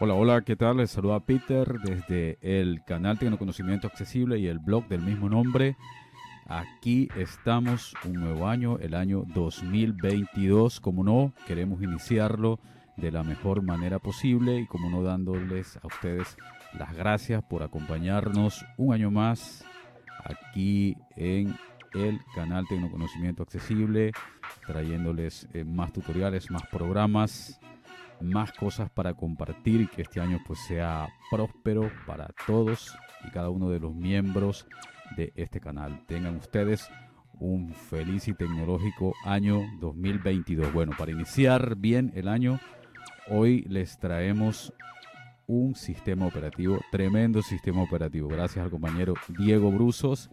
Hola, 0.00 0.14
hola, 0.14 0.42
¿qué 0.42 0.56
tal? 0.56 0.78
Les 0.78 0.90
saluda 0.90 1.20
Peter 1.20 1.78
desde 1.78 2.36
el 2.42 2.82
canal 2.84 3.16
Tecnoconocimiento 3.16 3.86
Accesible 3.86 4.40
y 4.40 4.48
el 4.48 4.58
blog 4.58 4.88
del 4.88 5.02
mismo 5.02 5.28
nombre. 5.28 5.76
Aquí 6.46 7.08
estamos 7.16 7.94
un 8.04 8.14
nuevo 8.14 8.48
año, 8.48 8.76
el 8.80 8.94
año 8.94 9.22
2022. 9.32 10.80
Como 10.80 11.04
no, 11.04 11.32
queremos 11.46 11.80
iniciarlo 11.80 12.58
de 12.96 13.12
la 13.12 13.22
mejor 13.22 13.62
manera 13.62 14.00
posible 14.00 14.58
y 14.58 14.66
como 14.66 14.90
no 14.90 15.04
dándoles 15.04 15.76
a 15.76 15.86
ustedes 15.86 16.36
las 16.76 16.92
gracias 16.96 17.44
por 17.44 17.62
acompañarnos 17.62 18.66
un 18.76 18.94
año 18.94 19.12
más 19.12 19.64
aquí 20.24 20.96
en 21.14 21.56
el 21.92 22.20
canal 22.34 22.66
Tecnoconocimiento 22.66 23.44
Accesible, 23.44 24.10
trayéndoles 24.66 25.46
eh, 25.54 25.62
más 25.62 25.92
tutoriales, 25.92 26.50
más 26.50 26.66
programas 26.66 27.60
más 28.20 28.52
cosas 28.52 28.90
para 28.90 29.14
compartir 29.14 29.88
que 29.88 30.02
este 30.02 30.20
año 30.20 30.40
pues 30.46 30.58
sea 30.66 31.08
próspero 31.30 31.90
para 32.06 32.28
todos 32.46 32.96
y 33.26 33.30
cada 33.30 33.50
uno 33.50 33.70
de 33.70 33.80
los 33.80 33.94
miembros 33.94 34.66
de 35.16 35.32
este 35.36 35.60
canal. 35.60 36.04
Tengan 36.06 36.36
ustedes 36.36 36.88
un 37.40 37.74
feliz 37.74 38.28
y 38.28 38.34
tecnológico 38.34 39.14
año 39.24 39.62
2022. 39.80 40.72
Bueno, 40.72 40.92
para 40.96 41.12
iniciar 41.12 41.76
bien 41.76 42.12
el 42.14 42.28
año, 42.28 42.60
hoy 43.28 43.62
les 43.68 43.98
traemos 43.98 44.72
un 45.46 45.74
sistema 45.74 46.26
operativo, 46.26 46.80
tremendo 46.90 47.42
sistema 47.42 47.82
operativo. 47.82 48.28
Gracias 48.28 48.64
al 48.64 48.70
compañero 48.70 49.14
Diego 49.28 49.70
Brusos 49.70 50.30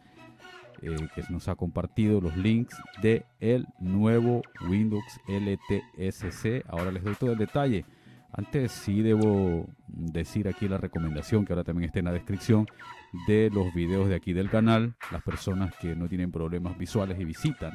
eh, 0.81 0.95
que 1.13 1.23
nos 1.29 1.47
ha 1.47 1.55
compartido 1.55 2.21
los 2.21 2.35
links 2.37 2.75
de 3.01 3.25
el 3.39 3.67
nuevo 3.79 4.41
Windows 4.67 5.03
LTSC. 5.27 6.65
Ahora 6.67 6.91
les 6.91 7.03
doy 7.03 7.15
todo 7.15 7.33
el 7.33 7.37
detalle. 7.37 7.85
Antes 8.33 8.71
sí 8.71 9.01
debo 9.01 9.67
decir 9.87 10.47
aquí 10.47 10.67
la 10.67 10.77
recomendación 10.77 11.45
que 11.45 11.53
ahora 11.53 11.63
también 11.63 11.87
está 11.87 11.99
en 11.99 12.05
la 12.05 12.13
descripción 12.13 12.65
de 13.27 13.49
los 13.53 13.73
videos 13.73 14.07
de 14.07 14.15
aquí 14.15 14.33
del 14.33 14.49
canal. 14.49 14.95
Las 15.11 15.21
personas 15.21 15.75
que 15.75 15.95
no 15.95 16.07
tienen 16.07 16.31
problemas 16.31 16.77
visuales 16.77 17.19
y 17.19 17.25
visitan 17.25 17.73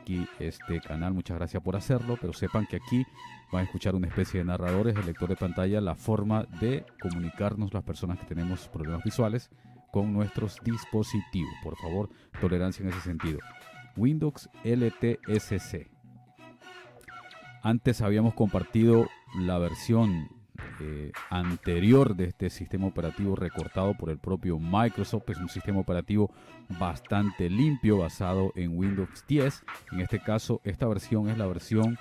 aquí 0.00 0.26
este 0.38 0.80
canal, 0.80 1.14
muchas 1.14 1.38
gracias 1.38 1.62
por 1.62 1.74
hacerlo, 1.76 2.18
pero 2.20 2.32
sepan 2.32 2.66
que 2.66 2.76
aquí 2.76 3.06
van 3.50 3.62
a 3.62 3.64
escuchar 3.64 3.94
una 3.94 4.08
especie 4.08 4.40
de 4.40 4.44
narradores, 4.44 4.94
de 4.94 5.02
lector 5.04 5.28
de 5.28 5.36
pantalla, 5.36 5.80
la 5.80 5.94
forma 5.94 6.44
de 6.60 6.84
comunicarnos 7.00 7.72
las 7.72 7.82
personas 7.82 8.18
que 8.18 8.26
tenemos 8.26 8.68
problemas 8.68 9.02
visuales 9.04 9.50
con 9.92 10.12
nuestros 10.12 10.58
dispositivos. 10.64 11.52
Por 11.62 11.76
favor, 11.76 12.08
tolerancia 12.40 12.82
en 12.82 12.88
ese 12.88 13.00
sentido. 13.02 13.38
Windows 13.96 14.48
LTSC. 14.64 15.88
Antes 17.62 18.00
habíamos 18.00 18.34
compartido 18.34 19.06
la 19.38 19.58
versión 19.58 20.28
eh, 20.80 21.12
anterior 21.28 22.16
de 22.16 22.24
este 22.24 22.48
sistema 22.48 22.86
operativo 22.86 23.36
recortado 23.36 23.94
por 23.94 24.08
el 24.08 24.18
propio 24.18 24.58
Microsoft. 24.58 25.28
Es 25.28 25.36
un 25.36 25.50
sistema 25.50 25.80
operativo 25.80 26.32
bastante 26.80 27.50
limpio 27.50 27.98
basado 27.98 28.52
en 28.56 28.76
Windows 28.76 29.24
10. 29.28 29.62
En 29.92 30.00
este 30.00 30.20
caso, 30.20 30.62
esta 30.64 30.88
versión 30.88 31.28
es 31.28 31.36
la 31.36 31.46
versión 31.46 31.98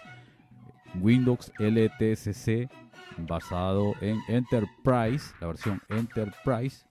Windows 0.96 1.52
LTSC 1.60 2.70
basado 3.18 3.96
en 4.00 4.18
Enterprise, 4.30 5.34
la 5.42 5.48
versión 5.48 5.82
Enterprise 5.90 6.86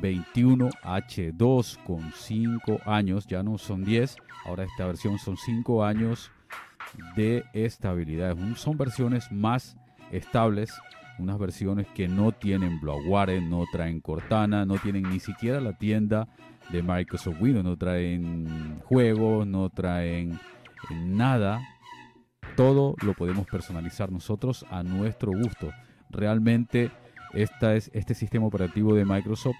21H2 0.00 1.84
con 1.84 2.12
5 2.12 2.80
años, 2.86 3.26
ya 3.26 3.42
no 3.42 3.58
son 3.58 3.84
10, 3.84 4.16
ahora 4.44 4.64
esta 4.64 4.86
versión 4.86 5.18
son 5.18 5.36
5 5.36 5.84
años 5.84 6.30
de 7.16 7.44
estabilidad. 7.52 8.36
Son 8.56 8.76
versiones 8.76 9.30
más 9.32 9.76
estables, 10.10 10.72
unas 11.18 11.38
versiones 11.38 11.86
que 11.94 12.08
no 12.08 12.32
tienen 12.32 12.80
bloatware, 12.80 13.42
no 13.42 13.64
traen 13.72 14.00
Cortana, 14.00 14.64
no 14.64 14.78
tienen 14.78 15.04
ni 15.04 15.20
siquiera 15.20 15.60
la 15.60 15.72
tienda 15.76 16.28
de 16.70 16.82
Microsoft 16.82 17.40
Windows, 17.40 17.64
no 17.64 17.76
traen 17.76 18.80
juegos, 18.84 19.46
no 19.46 19.70
traen 19.70 20.38
nada. 20.90 21.60
Todo 22.56 22.94
lo 23.02 23.14
podemos 23.14 23.46
personalizar 23.46 24.10
nosotros 24.10 24.64
a 24.70 24.82
nuestro 24.82 25.32
gusto. 25.32 25.70
Realmente 26.10 26.90
esta 27.36 27.74
es, 27.74 27.90
este 27.92 28.14
sistema 28.14 28.46
operativo 28.46 28.94
de 28.94 29.04
Microsoft 29.04 29.56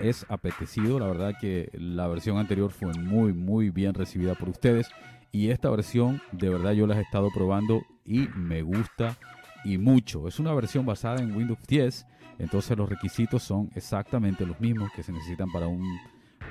es 0.00 0.24
apetecido. 0.28 0.98
La 0.98 1.06
verdad 1.06 1.34
que 1.40 1.70
la 1.74 2.06
versión 2.06 2.38
anterior 2.38 2.70
fue 2.70 2.92
muy, 2.94 3.32
muy 3.32 3.70
bien 3.70 3.94
recibida 3.94 4.34
por 4.34 4.48
ustedes. 4.48 4.88
Y 5.32 5.50
esta 5.50 5.70
versión, 5.70 6.20
de 6.32 6.48
verdad, 6.50 6.72
yo 6.72 6.86
la 6.86 6.98
he 6.98 7.02
estado 7.02 7.30
probando 7.34 7.82
y 8.04 8.28
me 8.36 8.62
gusta 8.62 9.16
y 9.64 9.78
mucho. 9.78 10.28
Es 10.28 10.38
una 10.38 10.54
versión 10.54 10.86
basada 10.86 11.20
en 11.20 11.34
Windows 11.34 11.58
10. 11.66 12.06
Entonces 12.38 12.76
los 12.76 12.88
requisitos 12.88 13.42
son 13.42 13.70
exactamente 13.74 14.46
los 14.46 14.58
mismos 14.60 14.90
que 14.94 15.02
se 15.02 15.12
necesitan 15.12 15.50
para 15.52 15.66
un, 15.66 15.84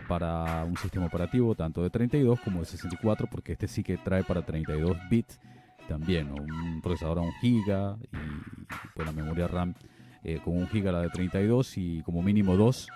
para 0.07 0.63
un 0.63 0.77
sistema 0.77 1.05
operativo, 1.05 1.55
tanto 1.55 1.83
de 1.83 1.89
32 1.89 2.39
como 2.41 2.59
de 2.59 2.65
64, 2.65 3.27
porque 3.29 3.53
este 3.53 3.67
sí 3.67 3.83
que 3.83 3.97
trae 3.97 4.23
para 4.23 4.45
32 4.45 4.97
bits 5.09 5.39
también, 5.87 6.31
un 6.31 6.81
procesador 6.81 7.19
a 7.19 7.21
1 7.21 7.31
giga 7.41 7.97
y 8.13 8.65
pues 8.95 9.05
la 9.05 9.11
memoria 9.11 9.47
RAM 9.47 9.73
eh, 10.23 10.39
con 10.43 10.57
1 10.57 10.67
giga 10.67 10.91
la 10.91 11.01
de 11.01 11.09
32 11.09 11.77
y 11.77 12.01
como 12.03 12.21
mínimo 12.21 12.55
2 12.55 12.87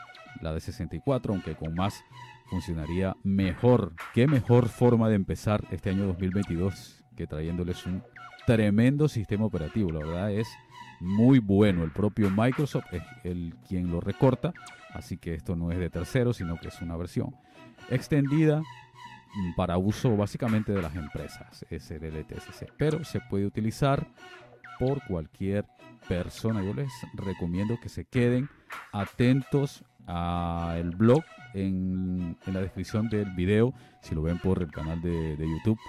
la 0.42 0.54
de 0.54 0.60
64, 0.60 1.34
aunque 1.34 1.56
con 1.56 1.74
más 1.74 2.04
funcionaría 2.48 3.16
mejor. 3.24 3.94
Qué 4.14 4.28
mejor 4.28 4.70
forma 4.70 5.10
de 5.10 5.16
empezar 5.16 5.64
este 5.72 5.90
año 5.90 6.06
2022 6.08 7.04
que 7.16 7.28
trayéndoles 7.28 7.86
un 7.86 8.04
tremendo 8.46 9.08
sistema 9.08 9.46
operativo. 9.46 9.92
La 9.92 10.00
verdad 10.00 10.32
es 10.32 10.48
muy 11.00 11.40
bueno. 11.40 11.84
El 11.84 11.92
propio 11.92 12.30
Microsoft 12.30 12.94
es 12.94 13.04
el 13.24 13.56
quien 13.68 13.92
lo 13.92 14.02
recorta, 14.02 14.54
así 14.94 15.18
que 15.18 15.34
esto 15.34 15.56
no 15.56 15.72
es 15.72 15.80
de 15.80 15.90
tercero, 15.90 16.34
sino 16.34 16.58
que 16.58 16.68
es 16.68 16.82
una 16.82 16.96
versión 16.96 17.36
extendida 17.90 18.62
para 19.56 19.78
uso 19.78 20.16
básicamente 20.16 20.72
de 20.72 20.82
las 20.82 20.96
empresas, 20.96 21.66
es 21.70 21.92
el 21.92 22.04
LTSC, 22.04 22.72
pero 22.78 23.04
se 23.04 23.20
puede 23.20 23.46
utilizar 23.46 24.08
por 24.80 25.04
cualquier 25.06 25.66
persona. 26.08 26.64
Yo 26.64 26.74
les 26.74 26.92
recomiendo 27.14 27.78
que 27.82 27.90
se 27.90 28.06
queden 28.06 28.50
atentos 28.92 29.84
al 30.08 30.92
blog 30.92 31.24
en, 31.54 32.38
la 32.46 32.62
descripción 32.62 33.10
del 33.10 33.32
video. 33.32 33.74
Si 34.02 34.14
lo 34.14 34.22
ven 34.22 34.40
por 34.40 34.62
el 34.62 34.72
canal 34.72 35.02
de, 35.02 35.38
YouTube, 35.38 35.80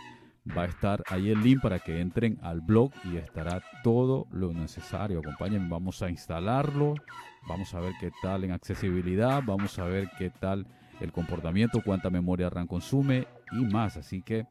va 0.57 0.63
a 0.63 0.67
estar 0.67 1.03
ahí 1.09 1.31
el 1.31 1.43
link 1.43 1.61
para 1.61 1.79
que 1.79 2.01
entren 2.01 2.39
al 2.43 2.61
blog 2.61 2.93
y 3.05 3.17
estará 3.17 3.63
todo 3.83 4.27
lo 4.31 4.53
necesario. 4.53 5.19
Acompáñenme, 5.21 5.69
vamos 5.69 6.03
a 6.03 6.11
instalarlo, 6.11 6.95
vamos 7.49 7.75
a 7.75 7.81
ver 7.81 7.93
qué 8.01 8.11
tal 8.23 8.45
en 8.45 8.53
accesibilidad, 8.53 9.43
vamos 9.45 9.79
a 9.79 9.85
ver 9.85 10.09
qué 10.19 10.31
tal 10.31 10.67
el 11.01 11.13
comportamiento, 11.13 11.83
cuánta 11.85 12.11
memoria 12.11 12.49
RAM 12.49 12.67
consume 12.67 13.27
y 13.53 13.65
más. 13.67 13.97
Así 13.97 14.23
que 14.23 14.47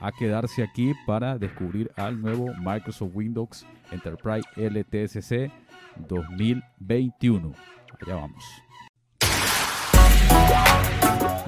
a 0.00 0.12
quedarse 0.12 0.62
aquí 0.62 0.92
para 1.06 1.38
descubrir 1.38 1.90
al 1.96 2.20
nuevo 2.20 2.52
Microsoft 2.58 3.12
Windows 3.14 3.64
Enterprise 3.92 4.46
LTSC 4.56 5.50
2021. 6.08 7.52
Allá 8.00 8.16
vamos. 8.16 8.44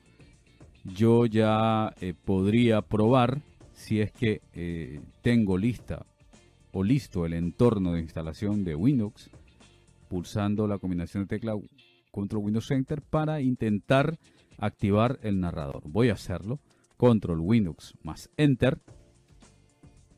yo 0.83 1.25
ya 1.25 1.93
eh, 2.01 2.13
podría 2.13 2.81
probar 2.81 3.41
si 3.73 4.01
es 4.01 4.11
que 4.11 4.41
eh, 4.53 5.01
tengo 5.21 5.57
lista 5.57 6.05
o 6.71 6.83
listo 6.83 7.25
el 7.25 7.33
entorno 7.33 7.93
de 7.93 8.01
instalación 8.01 8.63
de 8.63 8.75
Windows 8.75 9.29
pulsando 10.07 10.67
la 10.67 10.77
combinación 10.77 11.23
de 11.23 11.27
tecla 11.27 11.53
Control 12.11 12.43
Windows 12.43 12.69
Enter 12.71 13.01
para 13.01 13.41
intentar 13.41 14.19
activar 14.57 15.19
el 15.23 15.39
narrador. 15.39 15.81
Voy 15.85 16.09
a 16.09 16.13
hacerlo. 16.13 16.59
Control 16.97 17.39
Windows 17.39 17.95
más 18.03 18.29
Enter. 18.37 18.79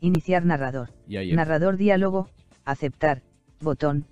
Iniciar 0.02 0.46
narrador. 0.46 0.90
Y 1.08 1.18
ahí 1.18 1.30
está. 1.30 1.44
Narrador 1.44 1.78
diálogo. 1.78 2.28
Aceptar. 2.66 3.22
Botón. 3.62 4.06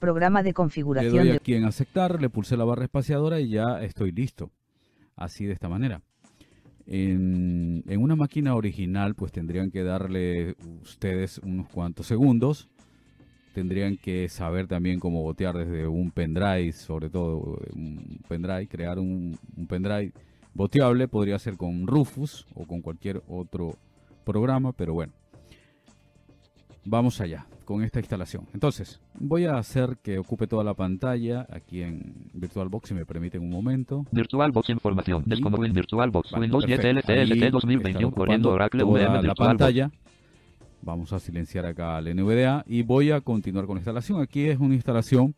Programa 0.00 0.42
de 0.42 0.50
Le 0.50 0.54
configuración 0.54 1.16
doy 1.16 1.28
de 1.28 1.36
aquí 1.36 1.54
en 1.54 1.64
aceptar, 1.64 2.20
le 2.20 2.28
pulsé 2.28 2.56
la 2.56 2.64
barra 2.64 2.84
espaciadora 2.84 3.40
y 3.40 3.48
ya 3.48 3.82
estoy 3.82 4.12
listo. 4.12 4.50
Así 5.16 5.46
de 5.46 5.52
esta 5.52 5.68
manera. 5.68 6.02
En, 6.86 7.82
una 7.98 8.16
máquina 8.16 8.54
original, 8.54 9.14
pues 9.14 9.32
tendrían 9.32 9.70
que 9.70 9.82
darle 9.82 10.56
ustedes 10.82 11.38
unos 11.38 11.68
cuantos 11.68 12.06
segundos. 12.06 12.68
Tendrían 13.54 13.96
que 13.96 14.28
saber 14.28 14.66
también 14.66 14.98
cómo 14.98 15.22
botear 15.22 15.56
desde 15.56 15.86
un 15.86 16.10
pendrive, 16.10 16.72
sobre 16.72 17.08
todo 17.08 17.58
un 17.72 18.20
pendrive, 18.28 18.66
crear 18.66 18.98
un, 18.98 19.38
un 19.56 19.66
pendrive 19.66 20.12
boteable. 20.52 21.08
Podría 21.08 21.38
ser 21.38 21.56
con 21.56 21.86
Rufus 21.86 22.46
o 22.54 22.66
con 22.66 22.82
cualquier 22.82 23.22
otro 23.28 23.76
programa, 24.24 24.72
pero 24.72 24.94
bueno. 24.94 25.12
Vamos 26.84 27.20
allá 27.20 27.46
con 27.64 27.82
esta 27.82 27.98
instalación. 27.98 28.46
Entonces, 28.52 29.00
voy 29.18 29.46
a 29.46 29.58
hacer 29.58 29.98
que 30.02 30.18
ocupe 30.18 30.46
toda 30.46 30.64
la 30.64 30.74
pantalla 30.74 31.46
aquí 31.50 31.82
en 31.82 32.30
VirtualBox, 32.32 32.88
si 32.88 32.94
me 32.94 33.06
permiten 33.06 33.42
un 33.42 33.50
momento. 33.50 34.04
VirtualBox 34.12 34.70
información 34.70 35.24
del 35.26 35.40
como 35.40 35.56
Win 35.56 35.72
VirtualBox 35.72 36.30
Vale, 36.30 36.42
Windows 36.42 36.66
10 36.66 36.80
perfecto. 36.80 37.12
Ahí 37.12 37.18
LTST 37.24 37.32
está 37.34 37.50
2021 37.50 38.08
ocupando 38.08 38.16
corriendo 38.16 38.50
Oracle 38.50 38.84
VM 38.84 39.22
la 39.22 39.34
pantalla. 39.34 39.90
Vamos 40.82 41.12
a 41.12 41.18
silenciar 41.18 41.64
acá 41.64 41.98
el 41.98 42.14
NVDA 42.14 42.64
y 42.66 42.82
voy 42.82 43.10
a 43.10 43.20
continuar 43.22 43.66
con 43.66 43.76
la 43.76 43.80
instalación. 43.80 44.20
Aquí 44.20 44.48
es 44.48 44.58
una 44.58 44.74
instalación, 44.74 45.34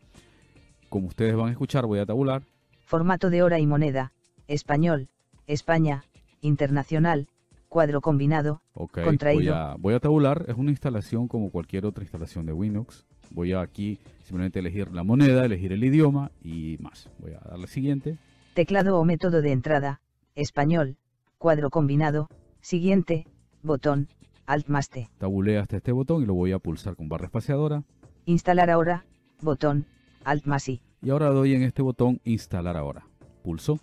como 0.89 1.07
ustedes 1.07 1.35
van 1.35 1.47
a 1.47 1.51
escuchar, 1.51 1.85
voy 1.85 1.99
a 1.99 2.05
tabular. 2.05 2.43
formato 2.85 3.29
de 3.29 3.43
hora 3.43 3.59
y 3.59 3.65
moneda. 3.65 4.11
Español. 4.47 5.07
España. 5.45 6.03
Internacional. 6.41 7.27
Cuadro 7.69 8.01
combinado. 8.01 8.61
Ok, 8.73 9.01
Contraído. 9.03 9.53
Voy 9.53 9.61
a, 9.61 9.75
voy 9.77 9.93
a 9.93 9.99
tabular. 9.99 10.45
Es 10.47 10.55
una 10.55 10.71
instalación 10.71 11.27
como 11.27 11.49
cualquier 11.49 11.85
otra 11.85 12.03
instalación 12.03 12.45
de 12.45 12.53
Windows. 12.53 13.05
Voy 13.31 13.53
a 13.53 13.61
aquí 13.61 13.99
simplemente 14.23 14.59
elegir 14.59 14.91
la 14.93 15.03
moneda, 15.03 15.45
elegir 15.45 15.73
el 15.73 15.83
idioma 15.83 16.31
y 16.41 16.77
más. 16.79 17.09
Voy 17.19 17.33
a 17.33 17.39
darle 17.39 17.67
siguiente. 17.67 18.17
Teclado 18.53 18.97
o 18.97 19.05
método 19.05 19.41
de 19.41 19.51
entrada. 19.51 20.01
Español. 20.35 20.97
Cuadro 21.37 21.69
combinado. 21.69 22.29
Siguiente. 22.61 23.27
Botón. 23.63 24.07
Alt 24.45 24.67
más 24.69 24.89
T. 24.89 25.09
Tabulé 25.17 25.57
hasta 25.57 25.77
este 25.77 25.91
botón 25.91 26.23
y 26.23 26.25
lo 26.25 26.33
voy 26.33 26.53
a 26.53 26.59
pulsar 26.59 26.95
con 26.95 27.09
barra 27.09 27.25
espaciadora. 27.25 27.83
Instalar 28.25 28.69
ahora. 28.69 29.05
Botón. 29.41 29.85
Alt 30.23 30.45
más 30.45 30.69
I. 30.69 30.81
Y 31.01 31.09
ahora 31.09 31.27
doy 31.29 31.53
en 31.53 31.63
este 31.63 31.81
botón 31.81 32.21
instalar 32.23 32.77
ahora. 32.77 33.05
Pulso 33.43 33.79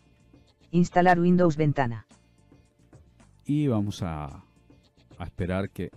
Instalar 0.71 1.21
Windows 1.21 1.57
ventana. 1.57 2.07
Y 3.47 3.67
vamos 3.69 4.03
a, 4.03 4.27
a 4.27 5.25
esperar 5.25 5.71
que 5.71 5.91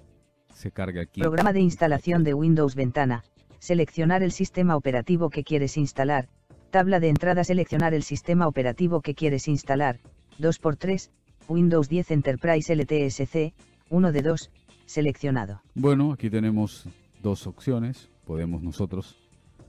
se 0.53 0.71
cargue 0.71 1.01
aquí. 1.01 1.21
Programa 1.21 1.53
de 1.53 1.61
instalación 1.61 2.23
de 2.23 2.33
Windows 2.33 2.75
ventana. 2.75 3.23
Seleccionar 3.59 4.23
el 4.23 4.31
sistema 4.31 4.75
operativo 4.75 5.29
que 5.29 5.43
quieres 5.43 5.77
instalar. 5.77 6.29
Tabla 6.71 6.99
de 6.99 7.09
entrada 7.09 7.43
seleccionar 7.43 7.93
el 7.93 8.03
sistema 8.03 8.47
operativo 8.47 9.01
que 9.01 9.15
quieres 9.15 9.47
instalar. 9.47 9.99
2x3. 10.39 11.09
Windows 11.47 11.89
10 11.89 12.11
Enterprise 12.11 12.75
LTSC. 12.75 13.53
1 13.89 14.11
de 14.11 14.21
2. 14.21 14.51
Seleccionado. 14.85 15.61
Bueno, 15.75 16.13
aquí 16.13 16.29
tenemos 16.29 16.87
dos 17.21 17.47
opciones. 17.47 18.09
Podemos 18.25 18.61
nosotros, 18.61 19.17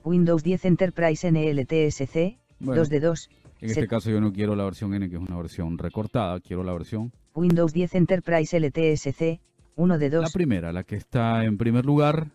Windows 0.04 0.42
10 0.42 0.64
Enterprise 0.64 1.31
NLTSC. 1.31 2.38
Bueno. 2.60 2.81
2 2.81 2.88
de 2.88 3.00
2. 3.00 3.31
En 3.60 3.70
este 3.70 3.88
caso 3.88 4.10
yo 4.10 4.20
no 4.20 4.32
quiero 4.32 4.55
la 4.55 4.64
versión 4.64 4.94
N, 4.94 5.08
que 5.08 5.16
es 5.16 5.22
una 5.22 5.37
versión 5.37 5.78
recortada, 5.78 6.40
quiero 6.40 6.62
la 6.62 6.72
versión, 6.72 7.12
Windows 7.34 7.72
10 7.72 7.94
Enterprise 7.94 8.58
LTSC. 8.58 9.40
1 9.76 9.99
de 9.99 10.08
la 10.10 10.16
2. 10.22 10.32
primera, 10.32 10.72
la 10.72 10.82
que 10.82 10.96
está 10.96 11.44
en 11.44 11.56
primer 11.56 11.87
lugar. 11.87 12.32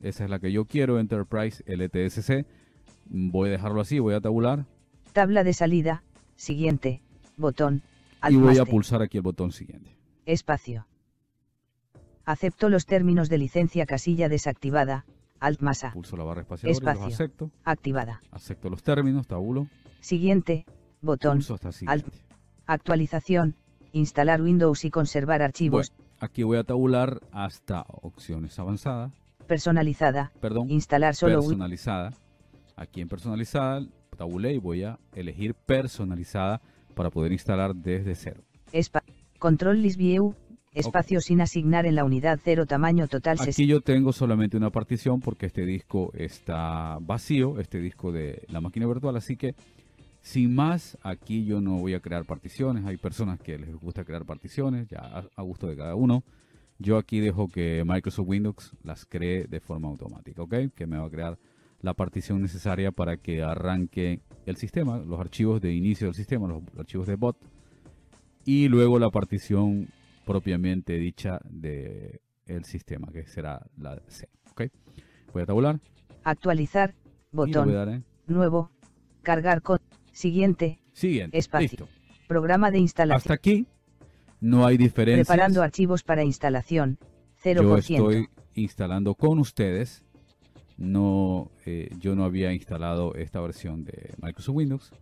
Esa 0.00 0.24
es 0.24 0.30
la 0.30 0.38
que 0.38 0.52
yo 0.52 0.64
quiero, 0.64 1.00
Enterprise 1.00 1.64
LTSC. 1.66 2.46
Voy 3.06 3.48
a 3.48 3.52
dejarlo 3.52 3.80
así, 3.80 3.98
voy 3.98 4.14
a 4.14 4.20
tabular 4.20 4.64
Tabla 5.12 5.44
de 5.44 5.52
salida. 5.52 6.02
Siguiente. 6.36 7.00
Botón. 7.36 7.82
Alt 8.20 8.34
y 8.34 8.36
voy 8.36 8.58
a 8.58 8.64
pulsar 8.64 9.02
aquí 9.02 9.18
el 9.18 9.22
botón 9.22 9.52
siguiente. 9.52 9.96
Espacio. 10.26 10.86
Acepto 12.24 12.68
los 12.68 12.86
términos 12.86 13.28
de 13.28 13.38
licencia 13.38 13.86
casilla 13.86 14.28
desactivada. 14.28 15.04
Alt 15.44 15.60
más 15.60 15.84
A. 15.84 15.92
Pulso 15.92 16.16
la 16.16 16.24
barra 16.24 16.40
espaciadora 16.40 16.72
y 16.72 16.78
Espacio. 16.78 17.04
los 17.04 17.14
acepto. 17.14 17.50
Activada. 17.64 18.22
Acepto 18.30 18.70
los 18.70 18.82
términos, 18.82 19.26
tabulo, 19.26 19.66
Siguiente. 20.00 20.64
Botón. 21.02 21.34
pulso 21.38 21.52
hasta 21.54 21.70
siguiente. 21.70 22.10
Actualización. 22.66 23.54
Instalar 23.92 24.40
Windows 24.40 24.84
y 24.86 24.90
conservar 24.90 25.42
archivos. 25.42 25.90
Bueno, 25.90 26.10
aquí 26.18 26.42
voy 26.42 26.56
a 26.56 26.64
tabular 26.64 27.20
hasta 27.30 27.84
opciones 27.88 28.58
avanzadas, 28.58 29.12
Personalizada. 29.46 30.32
perdón, 30.40 30.70
Instalar 30.70 31.14
solo 31.14 31.40
personalizada. 31.40 32.10
Aquí 32.76 33.02
en 33.02 33.08
personalizada 33.08 33.86
tabulé 34.16 34.54
y 34.54 34.58
voy 34.58 34.84
a 34.84 34.98
elegir 35.14 35.54
personalizada 35.54 36.62
para 36.94 37.10
poder 37.10 37.32
instalar 37.32 37.74
desde 37.76 38.14
cero. 38.14 38.42
Control 39.38 39.82
list 39.82 39.98
view. 39.98 40.34
Espacio 40.74 41.20
sin 41.20 41.40
asignar 41.40 41.86
en 41.86 41.94
la 41.94 42.04
unidad 42.04 42.38
0 42.42 42.66
tamaño 42.66 43.08
total. 43.08 43.38
Aquí 43.40 43.66
yo 43.66 43.80
tengo 43.80 44.12
solamente 44.12 44.56
una 44.56 44.70
partición 44.70 45.20
porque 45.20 45.46
este 45.46 45.64
disco 45.64 46.12
está 46.14 46.98
vacío, 47.00 47.60
este 47.60 47.78
disco 47.78 48.12
de 48.12 48.42
la 48.48 48.60
máquina 48.60 48.86
virtual, 48.86 49.16
así 49.16 49.36
que 49.36 49.54
sin 50.20 50.54
más, 50.54 50.98
aquí 51.02 51.44
yo 51.44 51.60
no 51.60 51.78
voy 51.78 51.94
a 51.94 52.00
crear 52.00 52.24
particiones. 52.24 52.86
Hay 52.86 52.96
personas 52.96 53.38
que 53.40 53.58
les 53.58 53.74
gusta 53.76 54.04
crear 54.04 54.24
particiones, 54.24 54.88
ya 54.88 55.24
a 55.36 55.42
gusto 55.42 55.66
de 55.66 55.76
cada 55.76 55.94
uno. 55.94 56.24
Yo 56.78 56.96
aquí 56.96 57.20
dejo 57.20 57.48
que 57.48 57.84
Microsoft 57.86 58.26
Windows 58.28 58.72
las 58.82 59.04
cree 59.04 59.46
de 59.46 59.60
forma 59.60 59.88
automática, 59.88 60.42
¿ok? 60.42 60.54
Que 60.74 60.86
me 60.86 60.96
va 60.96 61.06
a 61.06 61.10
crear 61.10 61.38
la 61.82 61.94
partición 61.94 62.40
necesaria 62.40 62.90
para 62.90 63.18
que 63.18 63.42
arranque 63.42 64.20
el 64.46 64.56
sistema, 64.56 64.98
los 64.98 65.20
archivos 65.20 65.60
de 65.60 65.74
inicio 65.74 66.06
del 66.06 66.14
sistema, 66.14 66.48
los 66.48 66.62
archivos 66.78 67.06
de 67.06 67.16
bot, 67.16 67.36
y 68.46 68.68
luego 68.68 68.98
la 68.98 69.10
partición 69.10 69.88
propiamente 70.24 70.94
dicha 70.94 71.40
de 71.44 72.20
el 72.46 72.64
sistema, 72.64 73.08
que 73.12 73.26
será 73.26 73.66
la 73.76 74.00
C, 74.08 74.28
¿ok? 74.50 74.64
Voy 75.32 75.42
a 75.42 75.46
tabular 75.46 75.80
Actualizar. 76.24 76.94
Botón. 77.32 77.72
dar 77.72 77.88
en 77.88 78.04
Nuevo. 78.26 78.70
Cargar 79.22 79.62
con. 79.62 79.78
Siguiente. 80.12 80.80
siguiente. 80.92 81.36
Espacio. 81.36 81.68
Listo. 81.68 81.88
Programa 82.28 82.70
de 82.70 82.78
instalación. 82.78 83.16
Hasta 83.16 83.34
aquí 83.34 83.66
no 84.40 84.66
hay 84.66 84.76
diferencias. 84.76 85.26
Preparando 85.26 85.62
archivos 85.62 86.02
para 86.02 86.22
instalación. 86.22 86.98
0%. 87.42 87.62
Yo 87.62 87.76
estoy 87.76 88.28
instalando 88.54 89.14
con 89.14 89.38
ustedes. 89.38 90.04
No, 90.76 91.50
eh, 91.66 91.90
yo 91.98 92.14
no 92.14 92.24
había 92.24 92.52
instalado 92.52 93.14
esta 93.14 93.40
versión 93.40 93.84
de 93.84 94.12
Microsoft 94.20 94.56
Windows, 94.56 94.92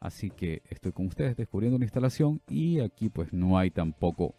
así 0.00 0.30
que 0.30 0.62
estoy 0.70 0.90
con 0.90 1.06
ustedes 1.06 1.36
descubriendo 1.36 1.78
la 1.78 1.84
instalación 1.84 2.40
y 2.48 2.80
aquí 2.80 3.10
pues 3.10 3.32
no 3.32 3.56
hay 3.56 3.70
tampoco. 3.70 4.34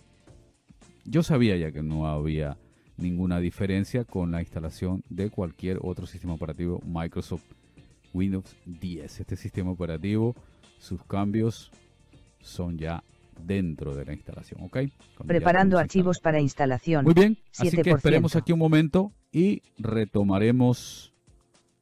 Yo 1.05 1.23
sabía 1.23 1.57
ya 1.57 1.71
que 1.71 1.81
no 1.81 2.07
había 2.07 2.57
ninguna 2.97 3.39
diferencia 3.39 4.03
con 4.05 4.31
la 4.31 4.41
instalación 4.41 5.03
de 5.09 5.29
cualquier 5.29 5.79
otro 5.81 6.05
sistema 6.05 6.33
operativo 6.33 6.81
Microsoft 6.85 7.43
Windows 8.13 8.55
10. 8.65 9.19
Este 9.19 9.35
sistema 9.35 9.71
operativo, 9.71 10.35
sus 10.77 11.03
cambios 11.03 11.71
son 12.41 12.77
ya 12.77 13.03
dentro 13.43 13.95
de 13.95 14.05
la 14.05 14.13
instalación, 14.13 14.61
¿ok? 14.63 14.71
Cuando 15.15 15.27
Preparando 15.27 15.79
archivos 15.79 16.19
para 16.19 16.39
instalación. 16.39 17.05
Muy 17.05 17.13
bien, 17.13 17.37
así 17.57 17.71
que 17.71 17.83
7%. 17.83 17.95
esperemos 17.97 18.35
aquí 18.35 18.51
un 18.51 18.59
momento 18.59 19.11
y 19.31 19.63
retomaremos 19.77 21.13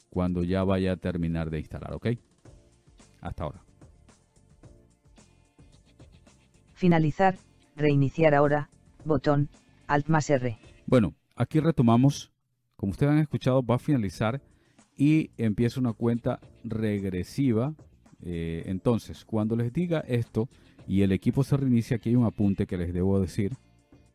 cuando 0.09 0.43
ya 0.43 0.63
vaya 0.63 0.93
a 0.93 0.97
terminar 0.97 1.49
de 1.49 1.59
instalar, 1.59 1.93
¿ok? 1.93 2.07
Hasta 3.21 3.43
ahora. 3.43 3.61
Finalizar, 6.73 7.35
reiniciar 7.75 8.33
ahora, 8.33 8.69
botón, 9.05 9.49
Alt 9.87 10.07
más 10.07 10.29
R. 10.29 10.57
Bueno, 10.85 11.13
aquí 11.35 11.59
retomamos. 11.59 12.31
Como 12.75 12.91
ustedes 12.91 13.11
han 13.11 13.19
escuchado, 13.19 13.61
va 13.63 13.75
a 13.75 13.79
finalizar 13.79 14.41
y 14.95 15.31
empieza 15.37 15.79
una 15.79 15.93
cuenta 15.93 16.39
regresiva. 16.63 17.73
Eh, 18.21 18.63
entonces, 18.65 19.25
cuando 19.25 19.55
les 19.55 19.71
diga 19.73 19.99
esto 20.01 20.47
y 20.87 21.01
el 21.01 21.11
equipo 21.11 21.43
se 21.43 21.57
reinicia, 21.57 21.97
aquí 21.97 22.09
hay 22.09 22.15
un 22.15 22.25
apunte 22.25 22.67
que 22.67 22.77
les 22.77 22.93
debo 22.93 23.19
decir, 23.19 23.53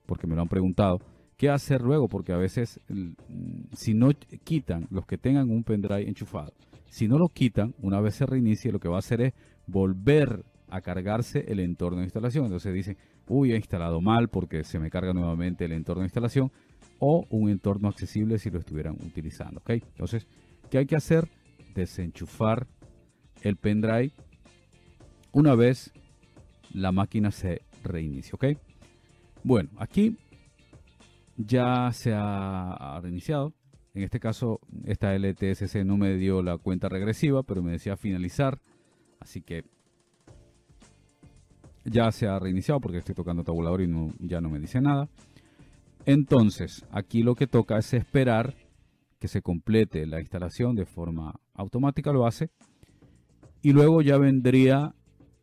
porque 0.07 0.27
me 0.27 0.35
lo 0.35 0.43
han 0.43 0.49
preguntado. 0.49 1.01
¿Qué 1.37 1.51
hacer 1.51 1.83
luego? 1.83 2.09
Porque 2.09 2.33
a 2.33 2.37
veces, 2.37 2.81
mm, 2.89 3.13
si 3.73 3.95
no 3.95 4.11
quitan 4.45 4.87
los 4.91 5.07
que 5.07 5.19
tengan 5.19 5.51
un 5.51 5.65
pendrive 5.65 6.09
enchufado, 6.09 6.53
si 6.87 7.09
no 7.09 7.19
lo 7.19 7.29
quitan, 7.29 7.75
una 7.81 8.01
vez 8.01 8.15
se 8.15 8.27
reinicie, 8.27 8.71
lo 8.71 8.79
que 8.79 8.89
va 8.89 8.97
a 8.97 9.01
hacer 9.01 9.21
es 9.21 9.35
volver 9.67 10.45
a 10.69 10.81
cargarse 10.81 11.45
el 11.49 11.61
entorno 11.61 11.99
de 11.99 12.05
instalación. 12.05 12.45
Entonces 12.45 12.73
dicen, 12.73 12.97
uy, 13.29 13.53
he 13.53 13.57
instalado 13.57 14.01
mal 14.01 14.29
porque 14.29 14.65
se 14.65 14.79
me 14.79 14.91
carga 14.91 15.13
nuevamente 15.13 15.65
el 15.65 15.73
entorno 15.73 16.03
de 16.03 16.07
instalación 16.07 16.53
o 16.99 17.27
un 17.31 17.51
entorno 17.51 17.89
accesible 17.89 18.39
si 18.39 18.51
lo 18.51 18.59
estuvieran 18.59 18.95
utilizando. 18.95 19.61
¿ok? 19.61 19.71
Entonces, 19.71 20.27
¿qué 20.71 20.79
hay 20.79 20.87
que 20.87 20.97
hacer? 20.97 21.29
Desenchufar 21.75 22.67
el 23.43 23.57
pendrive 23.57 24.13
una 25.33 25.55
vez 25.55 25.93
la 26.73 26.93
máquina 26.93 27.31
se 27.31 27.63
reinicie. 27.83 28.33
¿ok? 28.35 28.59
Bueno, 29.43 29.71
aquí 29.79 30.17
ya 31.37 31.91
se 31.93 32.13
ha 32.15 33.01
reiniciado. 33.03 33.53
En 33.95 34.03
este 34.03 34.19
caso, 34.19 34.61
esta 34.85 35.15
LTSC 35.17 35.85
no 35.85 35.97
me 35.97 36.17
dio 36.17 36.43
la 36.43 36.59
cuenta 36.59 36.89
regresiva, 36.89 37.43
pero 37.45 37.63
me 37.63 37.73
decía 37.73 37.97
finalizar. 37.97 38.59
Así 39.21 39.41
que 39.41 39.65
ya 41.85 42.11
se 42.13 42.27
ha 42.27 42.39
reiniciado 42.39 42.81
porque 42.81 42.99
estoy 42.99 43.15
tocando 43.15 43.45
tabulador 43.45 43.83
y 43.83 43.89
ya 44.21 44.41
no 44.41 44.51
me 44.51 44.59
dice 44.59 44.81
nada. 44.81 45.09
Entonces, 46.07 46.85
aquí 46.91 47.23
lo 47.23 47.35
que 47.35 47.47
toca 47.47 47.79
es 47.79 47.95
esperar 47.95 48.55
que 49.19 49.29
se 49.29 49.43
complete 49.43 50.07
la 50.07 50.21
instalación 50.21 50.77
de 50.77 50.85
forma 50.85 51.41
automática, 51.55 52.13
lo 52.13 52.27
hace. 52.27 52.51
Y 53.63 53.73
luego 53.73 54.03
ya 54.03 54.19
vendría, 54.19 54.95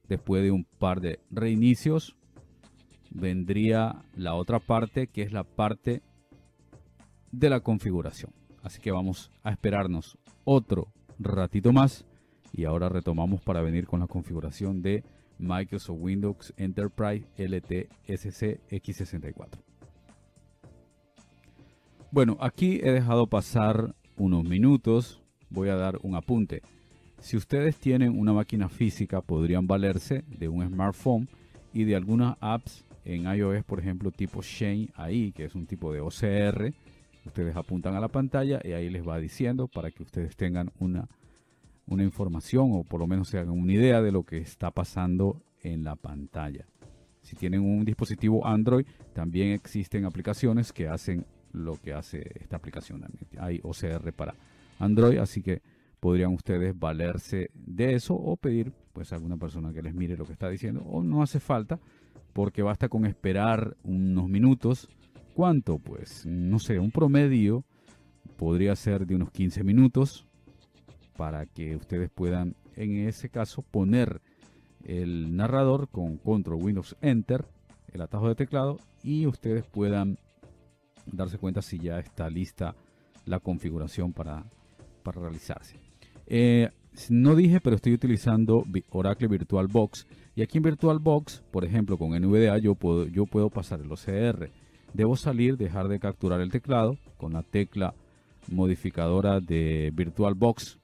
después 0.07 0.43
de 0.43 0.51
un 0.51 0.65
par 0.65 1.01
de 1.01 1.19
reinicios, 1.31 2.15
vendría 3.09 4.03
la 4.15 4.35
otra 4.35 4.59
parte 4.59 5.07
que 5.07 5.23
es 5.23 5.31
la 5.31 5.43
parte 5.43 6.03
de 7.31 7.49
la 7.49 7.61
configuración. 7.61 8.31
Así 8.61 8.79
que 8.79 8.91
vamos 8.91 9.31
a 9.43 9.51
esperarnos 9.51 10.17
otro 10.43 10.87
ratito 11.17 11.73
más 11.73 12.05
y 12.53 12.65
ahora 12.65 12.89
retomamos 12.89 13.41
para 13.41 13.61
venir 13.61 13.87
con 13.87 13.99
la 13.99 14.07
configuración 14.07 14.81
de 14.81 15.03
Microsoft 15.41 15.97
Windows 15.99 16.53
Enterprise 16.57 17.25
LTSC 17.37 18.59
X64. 18.69 19.59
Bueno, 22.11 22.37
aquí 22.39 22.79
he 22.83 22.91
dejado 22.91 23.27
pasar 23.27 23.95
unos 24.17 24.43
minutos. 24.43 25.21
Voy 25.49 25.69
a 25.69 25.75
dar 25.75 25.99
un 26.03 26.15
apunte. 26.15 26.61
Si 27.19 27.37
ustedes 27.37 27.77
tienen 27.77 28.17
una 28.17 28.33
máquina 28.33 28.67
física, 28.67 29.21
podrían 29.21 29.67
valerse 29.67 30.23
de 30.27 30.49
un 30.49 30.67
smartphone 30.67 31.29
y 31.73 31.83
de 31.83 31.95
algunas 31.95 32.35
apps 32.39 32.83
en 33.05 33.23
iOS, 33.23 33.63
por 33.63 33.79
ejemplo, 33.79 34.11
tipo 34.11 34.41
Shane 34.41 34.89
ahí, 34.95 35.31
que 35.31 35.45
es 35.45 35.55
un 35.55 35.65
tipo 35.65 35.93
de 35.93 36.01
OCR. 36.01 36.73
Ustedes 37.25 37.55
apuntan 37.55 37.95
a 37.95 37.99
la 37.99 38.07
pantalla 38.07 38.59
y 38.63 38.71
ahí 38.71 38.89
les 38.89 39.07
va 39.07 39.19
diciendo 39.19 39.67
para 39.67 39.91
que 39.91 40.03
ustedes 40.03 40.35
tengan 40.35 40.71
una, 40.79 41.07
una 41.91 42.03
información 42.03 42.71
o 42.73 42.83
por 42.83 42.99
lo 42.99 43.07
menos 43.07 43.27
se 43.27 43.37
hagan 43.37 43.51
una 43.51 43.73
idea 43.73 44.01
de 44.01 44.11
lo 44.11 44.23
que 44.23 44.37
está 44.37 44.71
pasando 44.71 45.41
en 45.61 45.83
la 45.83 45.95
pantalla. 45.95 46.65
Si 47.21 47.35
tienen 47.35 47.61
un 47.61 47.85
dispositivo 47.85 48.47
Android, 48.47 48.85
también 49.13 49.51
existen 49.51 50.05
aplicaciones 50.05 50.73
que 50.73 50.87
hacen 50.87 51.25
lo 51.51 51.75
que 51.75 51.93
hace 51.93 52.25
esta 52.39 52.55
aplicación. 52.55 53.03
Hay 53.37 53.59
OCR 53.61 54.13
para 54.13 54.35
Android, 54.79 55.17
así 55.17 55.41
que 55.41 55.61
podrían 55.99 56.33
ustedes 56.33 56.77
valerse 56.77 57.51
de 57.53 57.93
eso 57.93 58.15
o 58.15 58.37
pedir 58.37 58.71
pues 58.93 59.11
a 59.11 59.17
alguna 59.17 59.37
persona 59.37 59.71
que 59.71 59.81
les 59.81 59.93
mire 59.93 60.17
lo 60.17 60.25
que 60.25 60.33
está 60.33 60.49
diciendo 60.49 60.81
o 60.81 61.03
no 61.03 61.21
hace 61.21 61.39
falta 61.39 61.79
porque 62.33 62.63
basta 62.63 62.89
con 62.89 63.05
esperar 63.05 63.75
unos 63.83 64.29
minutos. 64.29 64.87
¿Cuánto? 65.35 65.77
Pues 65.77 66.25
no 66.25 66.59
sé, 66.59 66.79
un 66.79 66.91
promedio 66.91 67.63
podría 68.37 68.75
ser 68.75 69.05
de 69.05 69.15
unos 69.15 69.31
15 69.31 69.63
minutos 69.63 70.25
para 71.21 71.45
que 71.45 71.75
ustedes 71.75 72.09
puedan 72.09 72.55
en 72.75 73.07
ese 73.07 73.29
caso 73.29 73.61
poner 73.61 74.23
el 74.83 75.35
narrador 75.35 75.87
con 75.87 76.17
control 76.17 76.63
Windows 76.63 76.97
Enter, 76.99 77.45
el 77.93 78.01
atajo 78.01 78.27
de 78.27 78.33
teclado 78.33 78.79
y 79.03 79.27
ustedes 79.27 79.63
puedan 79.67 80.17
darse 81.05 81.37
cuenta 81.37 81.61
si 81.61 81.77
ya 81.77 81.99
está 81.99 82.27
lista 82.27 82.73
la 83.27 83.39
configuración 83.39 84.13
para, 84.13 84.45
para 85.03 85.21
realizarse. 85.21 85.75
Eh, 86.25 86.71
no 87.11 87.35
dije, 87.35 87.61
pero 87.61 87.75
estoy 87.75 87.93
utilizando 87.93 88.65
Oracle 88.89 89.27
VirtualBox. 89.27 90.07
Y 90.33 90.41
aquí 90.41 90.57
en 90.57 90.63
VirtualBox, 90.63 91.43
por 91.51 91.65
ejemplo, 91.65 91.99
con 91.99 92.19
NVDA, 92.19 92.57
yo 92.57 92.73
puedo, 92.73 93.05
yo 93.05 93.27
puedo 93.27 93.51
pasar 93.51 93.79
el 93.81 93.91
OCR. 93.91 94.49
Debo 94.91 95.15
salir, 95.15 95.55
dejar 95.55 95.87
de 95.87 95.99
capturar 95.99 96.41
el 96.41 96.49
teclado 96.49 96.97
con 97.17 97.33
la 97.33 97.43
tecla 97.43 97.93
modificadora 98.47 99.39
de 99.39 99.91
VirtualBox. 99.93 100.80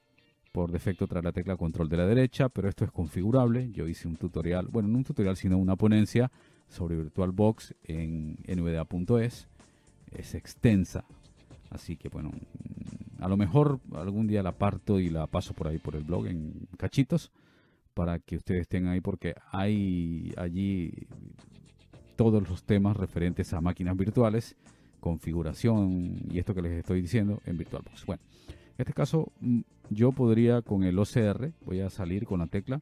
Por 0.52 0.72
defecto 0.72 1.06
trae 1.06 1.22
la 1.22 1.32
tecla 1.32 1.56
control 1.56 1.88
de 1.88 1.96
la 1.96 2.06
derecha, 2.06 2.48
pero 2.48 2.68
esto 2.68 2.84
es 2.84 2.90
configurable. 2.90 3.70
Yo 3.70 3.86
hice 3.86 4.08
un 4.08 4.16
tutorial, 4.16 4.66
bueno, 4.68 4.88
no 4.88 4.98
un 4.98 5.04
tutorial, 5.04 5.36
sino 5.36 5.58
una 5.58 5.76
ponencia 5.76 6.30
sobre 6.68 6.96
VirtualBox 6.96 7.74
en 7.84 8.36
nvda.es. 8.46 9.48
Es 10.10 10.34
extensa, 10.34 11.04
Así 11.70 11.96
que 11.96 12.08
bueno, 12.08 12.30
mm, 12.30 13.22
a 13.22 13.28
lo 13.28 13.36
mejor 13.36 13.80
algún 13.94 14.26
día 14.26 14.42
la 14.42 14.52
parto 14.52 15.00
y 15.00 15.10
la 15.10 15.26
paso 15.26 15.54
por 15.54 15.68
ahí 15.68 15.78
por 15.78 15.96
el 15.96 16.04
blog 16.04 16.26
en 16.26 16.66
cachitos 16.76 17.30
para 17.94 18.18
que 18.18 18.36
ustedes 18.36 18.68
tengan 18.68 18.92
ahí 18.92 19.00
porque 19.00 19.34
hay 19.50 20.32
allí 20.36 20.92
todos 22.16 22.48
los 22.48 22.62
temas 22.64 22.96
referentes 22.96 23.52
a 23.52 23.60
máquinas 23.60 23.96
virtuales, 23.96 24.56
configuración 25.00 26.16
y 26.30 26.38
esto 26.38 26.54
que 26.54 26.62
les 26.62 26.72
estoy 26.72 27.02
diciendo 27.02 27.40
en 27.44 27.58
VirtualBox. 27.58 28.06
Bueno, 28.06 28.22
en 28.78 28.82
este 28.82 28.92
caso 28.94 29.32
mm, 29.40 29.60
yo 29.90 30.12
podría 30.12 30.62
con 30.62 30.84
el 30.84 30.98
OCR, 30.98 31.52
voy 31.64 31.80
a 31.80 31.90
salir 31.90 32.24
con 32.26 32.38
la 32.40 32.46
tecla 32.46 32.80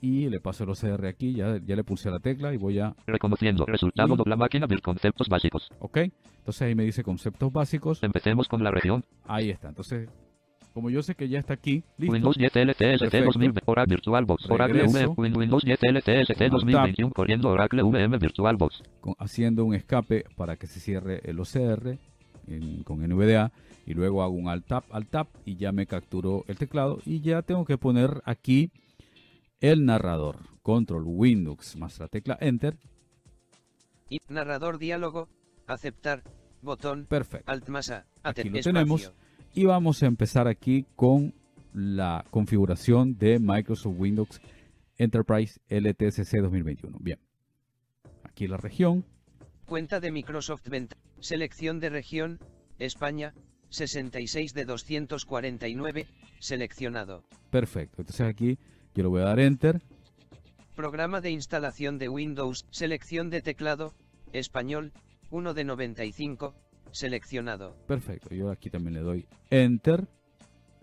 y 0.00 0.28
le 0.30 0.40
paso 0.40 0.64
el 0.64 0.70
OCR 0.70 1.06
aquí, 1.06 1.34
ya, 1.34 1.58
ya 1.62 1.76
le 1.76 1.84
puse 1.84 2.10
la 2.10 2.20
tecla 2.20 2.54
y 2.54 2.56
voy 2.56 2.78
a 2.78 2.94
Reconociendo. 3.06 3.66
Resultado 3.66 4.14
Y- 4.14 4.16
dobla 4.16 4.36
máquina 4.36 4.66
vir 4.66 4.80
conceptos 4.80 5.28
básicos. 5.28 5.68
¿Ok? 5.78 5.98
Entonces 6.38 6.62
ahí 6.62 6.74
me 6.74 6.84
dice 6.84 7.02
conceptos 7.02 7.52
básicos. 7.52 8.02
Empecemos 8.02 8.48
con 8.48 8.64
la 8.64 8.70
región. 8.70 9.04
Ahí 9.26 9.50
está. 9.50 9.68
Entonces, 9.68 10.08
como 10.72 10.88
yo 10.88 11.02
sé 11.02 11.14
que 11.16 11.28
ya 11.28 11.38
está 11.38 11.52
aquí, 11.52 11.82
listo. 11.98 12.12
Windows 12.14 12.36
10 12.38 12.50
LTSC 12.56 12.98
Perfecto. 13.00 13.26
2020. 13.26 13.60
Oracle 13.66 13.94
VirtualBox. 13.96 14.50
Oracle. 14.50 14.82
VM. 14.86 15.14
Windows 15.16 15.64
10 15.64 15.80
LTSC 15.82 16.34
Tab. 16.38 16.50
2021. 16.52 17.12
Corriendo 17.12 17.48
Oracle 17.50 17.82
VM 17.82 18.16
VirtualBox. 18.18 18.82
haciendo 19.18 19.64
un 19.66 19.74
escape 19.74 20.24
para 20.36 20.56
que 20.56 20.66
se 20.66 20.80
cierre 20.80 21.20
el 21.24 21.38
OCR 21.40 21.98
en- 22.46 22.84
con 22.84 23.02
NVDA 23.02 23.52
y 23.90 23.94
luego 23.94 24.22
hago 24.22 24.34
un 24.34 24.48
alt 24.48 24.66
tab, 24.66 24.84
alt 24.90 25.10
tab 25.10 25.26
y 25.44 25.56
ya 25.56 25.72
me 25.72 25.86
capturó 25.86 26.44
el 26.46 26.56
teclado 26.56 27.00
y 27.04 27.20
ya 27.20 27.42
tengo 27.42 27.64
que 27.64 27.76
poner 27.76 28.22
aquí 28.24 28.70
el 29.60 29.84
narrador. 29.84 30.36
Control 30.62 31.02
Windows 31.04 31.74
más 31.76 31.98
la 31.98 32.06
tecla 32.06 32.38
Enter. 32.40 32.76
Y 34.08 34.20
narrador 34.28 34.78
diálogo, 34.78 35.28
aceptar, 35.66 36.22
botón, 36.62 37.06
Perfecto. 37.06 37.50
alt 37.50 37.68
más 37.68 37.90
A, 37.90 38.06
Aquí 38.22 38.48
lo 38.48 38.58
espacio. 38.58 38.72
tenemos. 38.72 39.12
Y 39.54 39.64
vamos 39.64 40.02
a 40.04 40.06
empezar 40.06 40.46
aquí 40.46 40.86
con 40.94 41.34
la 41.72 42.24
configuración 42.30 43.18
de 43.18 43.40
Microsoft 43.40 43.96
Windows 43.98 44.40
Enterprise 44.98 45.58
LTSC 45.68 46.38
2021. 46.42 46.98
Bien. 47.00 47.18
Aquí 48.22 48.46
la 48.46 48.56
región. 48.56 49.04
Cuenta 49.66 49.98
de 49.98 50.12
Microsoft 50.12 50.68
Venta. 50.68 50.96
Selección 51.18 51.80
de 51.80 51.90
región, 51.90 52.38
España, 52.78 53.34
66 53.70 54.54
de 54.54 54.64
249, 54.64 56.06
seleccionado. 56.38 57.24
Perfecto. 57.50 58.02
Entonces 58.02 58.26
aquí 58.26 58.58
yo 58.94 59.02
le 59.02 59.08
voy 59.08 59.22
a 59.22 59.26
dar 59.26 59.40
Enter. 59.40 59.80
Programa 60.76 61.20
de 61.20 61.30
instalación 61.30 61.98
de 61.98 62.08
Windows, 62.08 62.66
selección 62.70 63.30
de 63.30 63.42
teclado, 63.42 63.94
español, 64.32 64.92
1 65.30 65.54
de 65.54 65.64
95, 65.64 66.54
seleccionado. 66.92 67.76
Perfecto. 67.86 68.34
Yo 68.34 68.50
aquí 68.50 68.70
también 68.70 68.94
le 68.94 69.00
doy 69.00 69.26
Enter. 69.50 70.06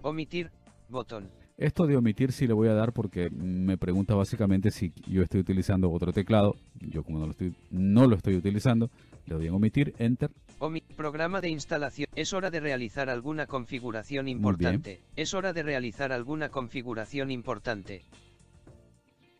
Omitir, 0.01 0.51
botón. 0.89 1.29
Esto 1.57 1.87
de 1.87 1.97
omitir 1.97 2.31
sí 2.31 2.45
le 2.45 2.53
voy 2.53 2.67
a 2.67 2.73
dar 2.73 2.93
porque 2.93 3.31
me 3.31 3.79
pregunta 3.79 4.13
básicamente 4.13 4.69
si 4.69 4.93
yo 5.07 5.23
estoy 5.23 5.39
utilizando 5.39 5.89
otro 5.89 6.13
teclado. 6.13 6.55
Yo 6.79 7.03
como 7.03 7.17
no 7.17 7.25
lo 7.25 7.31
estoy, 7.31 7.55
no 7.71 8.05
lo 8.05 8.15
estoy 8.15 8.35
utilizando, 8.35 8.91
le 9.25 9.35
doy 9.35 9.47
en 9.47 9.53
omitir, 9.55 9.95
enter. 9.97 10.29
Omi 10.59 10.81
programa 10.81 11.39
de 11.39 11.49
instalación. 11.49 12.09
Es 12.15 12.33
hora 12.33 12.49
de 12.49 12.59
realizar 12.59 13.09
alguna 13.09 13.45
configuración 13.45 14.27
importante. 14.27 15.01
Es 15.15 15.35
hora 15.35 15.53
de 15.53 15.61
realizar 15.61 16.11
alguna 16.11 16.49
configuración 16.49 17.29
importante. 17.29 18.03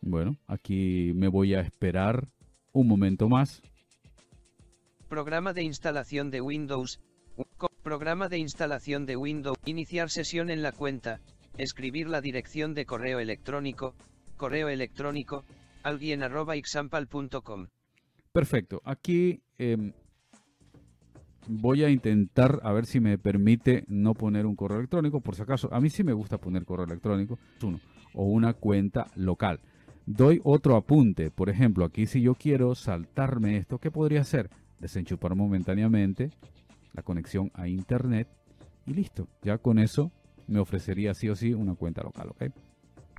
Bueno, 0.01 0.37
aquí 0.45 1.13
me 1.15 1.27
voy 1.27 1.55
a 1.55 1.61
esperar 1.61 2.27
un 2.71 2.87
momento 2.87 3.27
más. 3.29 3.63
Programa 5.09 5.53
de 5.53 5.63
instalación 5.63 6.29
de 6.29 6.41
Windows. 6.41 6.99
Programa 7.81 8.29
de 8.29 8.37
instalación 8.37 9.07
de 9.07 9.15
Windows. 9.15 9.57
Iniciar 9.65 10.11
sesión 10.11 10.51
en 10.51 10.61
la 10.61 10.71
cuenta. 10.71 11.19
Escribir 11.57 12.07
la 12.09 12.21
dirección 12.21 12.75
de 12.75 12.85
correo 12.85 13.19
electrónico. 13.19 13.95
Correo 14.35 14.69
electrónico. 14.69 15.45
Alguien 15.81 16.21
arroba 16.21 16.55
example.com. 16.55 17.67
Perfecto. 18.31 18.81
Aquí 18.85 19.41
em, 19.57 19.93
voy 21.47 21.83
a 21.83 21.89
intentar 21.89 22.59
a 22.63 22.71
ver 22.73 22.85
si 22.85 22.99
me 22.99 23.17
permite 23.17 23.83
no 23.87 24.13
poner 24.13 24.45
un 24.45 24.55
correo 24.55 24.77
electrónico. 24.79 25.21
Por 25.21 25.35
si 25.35 25.41
acaso, 25.41 25.73
a 25.73 25.79
mí 25.79 25.89
sí 25.89 26.03
me 26.03 26.13
gusta 26.13 26.37
poner 26.37 26.65
correo 26.65 26.85
electrónico. 26.85 27.39
Uno, 27.63 27.79
o 28.13 28.25
una 28.25 28.53
cuenta 28.53 29.07
local. 29.15 29.59
Doy 30.05 30.39
otro 30.43 30.75
apunte. 30.75 31.31
Por 31.31 31.49
ejemplo, 31.49 31.85
aquí 31.85 32.05
si 32.05 32.21
yo 32.21 32.35
quiero 32.35 32.75
saltarme 32.75 33.57
esto, 33.57 33.77
¿qué 33.79 33.91
podría 33.91 34.21
hacer? 34.21 34.49
Desenchufar 34.79 35.35
momentáneamente 35.35 36.31
la 36.93 37.03
conexión 37.03 37.51
a 37.53 37.67
internet 37.67 38.27
y 38.85 38.93
listo. 38.93 39.27
Ya 39.43 39.57
con 39.57 39.79
eso 39.79 40.11
me 40.47 40.59
ofrecería 40.59 41.13
sí 41.13 41.29
o 41.29 41.35
sí 41.35 41.53
una 41.53 41.75
cuenta 41.75 42.03
local. 42.03 42.29
¿ok? 42.29 42.45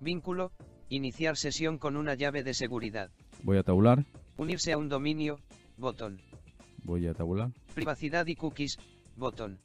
Vínculo. 0.00 0.52
Iniciar 0.88 1.36
sesión 1.36 1.76
con 1.76 1.96
una 1.96 2.14
llave 2.14 2.42
de 2.42 2.54
seguridad. 2.54 3.10
Voy 3.42 3.58
a 3.58 3.62
tabular. 3.62 4.06
Unirse 4.38 4.72
a 4.72 4.78
un 4.78 4.88
dominio. 4.88 5.38
Botón. 5.76 6.20
Voy 6.82 7.06
a 7.06 7.14
tabular. 7.14 7.50
Privacidad 7.74 8.26
y 8.26 8.34
cookies. 8.34 8.78
Botón. 9.16 9.58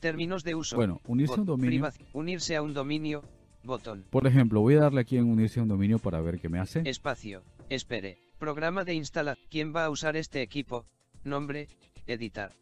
Términos 0.00 0.42
de 0.44 0.54
uso. 0.54 0.76
Bueno, 0.76 1.00
unirse 1.06 1.34
a 1.34 1.38
un 1.38 1.46
dominio. 1.46 1.90
unirse 2.12 2.56
a 2.56 2.62
un 2.62 2.74
dominio. 2.74 3.22
Botón. 3.64 4.04
Por 4.10 4.26
ejemplo, 4.26 4.60
voy 4.60 4.74
a 4.74 4.80
darle 4.80 5.02
aquí 5.02 5.16
en 5.16 5.30
unirse 5.30 5.60
a 5.60 5.62
un 5.62 5.68
dominio 5.68 5.98
para 5.98 6.20
ver 6.20 6.40
qué 6.40 6.48
me 6.48 6.58
hace. 6.58 6.82
Espacio. 6.84 7.42
Espere. 7.68 8.18
Programa 8.38 8.84
de 8.84 8.94
instala. 8.94 9.36
¿Quién 9.50 9.72
va 9.74 9.84
a 9.84 9.90
usar 9.90 10.16
este 10.16 10.42
equipo? 10.42 10.84
Nombre. 11.22 11.68
Editar. 12.06 12.52